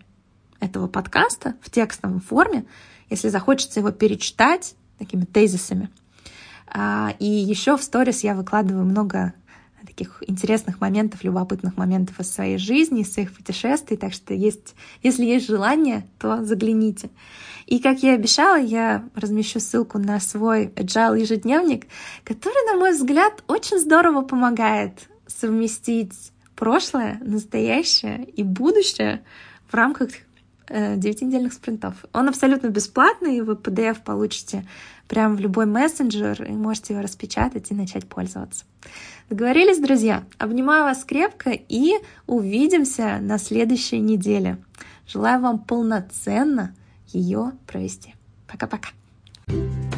этого 0.61 0.87
подкаста 0.87 1.57
в 1.61 1.71
текстовом 1.71 2.21
форме, 2.21 2.65
если 3.11 3.29
захочется 3.29 3.81
его 3.81 3.91
перечитать 3.91 4.75
такими 4.99 5.25
тезисами. 5.25 5.91
А, 6.67 7.15
и 7.19 7.27
еще 7.27 7.77
в 7.77 7.83
сторис 7.83 8.25
я 8.25 8.35
выкладываю 8.35 8.85
много 8.85 9.35
таких 9.97 10.23
интересных 10.27 10.81
моментов, 10.81 11.25
любопытных 11.25 11.77
моментов 11.77 12.21
из 12.21 12.31
своей 12.31 12.59
жизни, 12.59 13.01
из 13.01 13.13
своих 13.13 13.33
путешествий. 13.33 13.97
Так 13.97 14.13
что 14.13 14.35
есть, 14.35 14.75
если 15.03 15.25
есть 15.25 15.47
желание, 15.47 16.07
то 16.19 16.45
загляните. 16.45 17.09
И 17.67 17.79
как 17.79 18.03
я 18.03 18.13
обещала, 18.13 18.61
я 18.61 19.09
размещу 19.15 19.59
ссылку 19.59 19.99
на 19.99 20.21
свой 20.21 20.67
agile 20.67 21.19
ежедневник, 21.19 21.87
который, 22.25 22.73
на 22.73 22.79
мой 22.79 22.93
взгляд, 22.93 23.43
очень 23.49 23.79
здорово 23.79 24.23
помогает 24.23 25.09
совместить 25.27 26.33
прошлое, 26.55 27.19
настоящее 27.23 28.25
и 28.25 28.43
будущее 28.43 29.25
в 29.69 29.75
рамках 29.75 30.11
9-недельных 30.69 31.53
э, 31.53 31.57
спринтов. 31.57 31.95
Он 32.13 32.29
абсолютно 32.29 32.69
бесплатный, 32.69 33.41
вы 33.41 33.55
PDF 33.55 34.03
получите 34.05 34.67
прямо 35.09 35.37
в 35.37 35.41
любой 35.41 35.67
мессенджер 35.67 36.43
и 36.43 36.53
можете 36.53 36.95
его 36.95 37.03
распечатать 37.03 37.71
и 37.71 37.75
начать 37.75 38.07
пользоваться. 38.07 38.65
Договорились, 39.29 39.79
друзья? 39.79 40.25
Обнимаю 40.39 40.85
вас 40.85 41.05
крепко 41.05 41.51
и 41.51 41.95
увидимся 42.27 43.19
на 43.21 43.39
следующей 43.39 43.99
неделе. 43.99 44.59
Желаю 45.07 45.41
вам 45.41 45.59
полноценно 45.59 46.75
ее 47.09 47.53
провести. 47.67 48.15
Пока-пока. 48.47 48.89
thank 49.49 49.95
you 49.95 49.96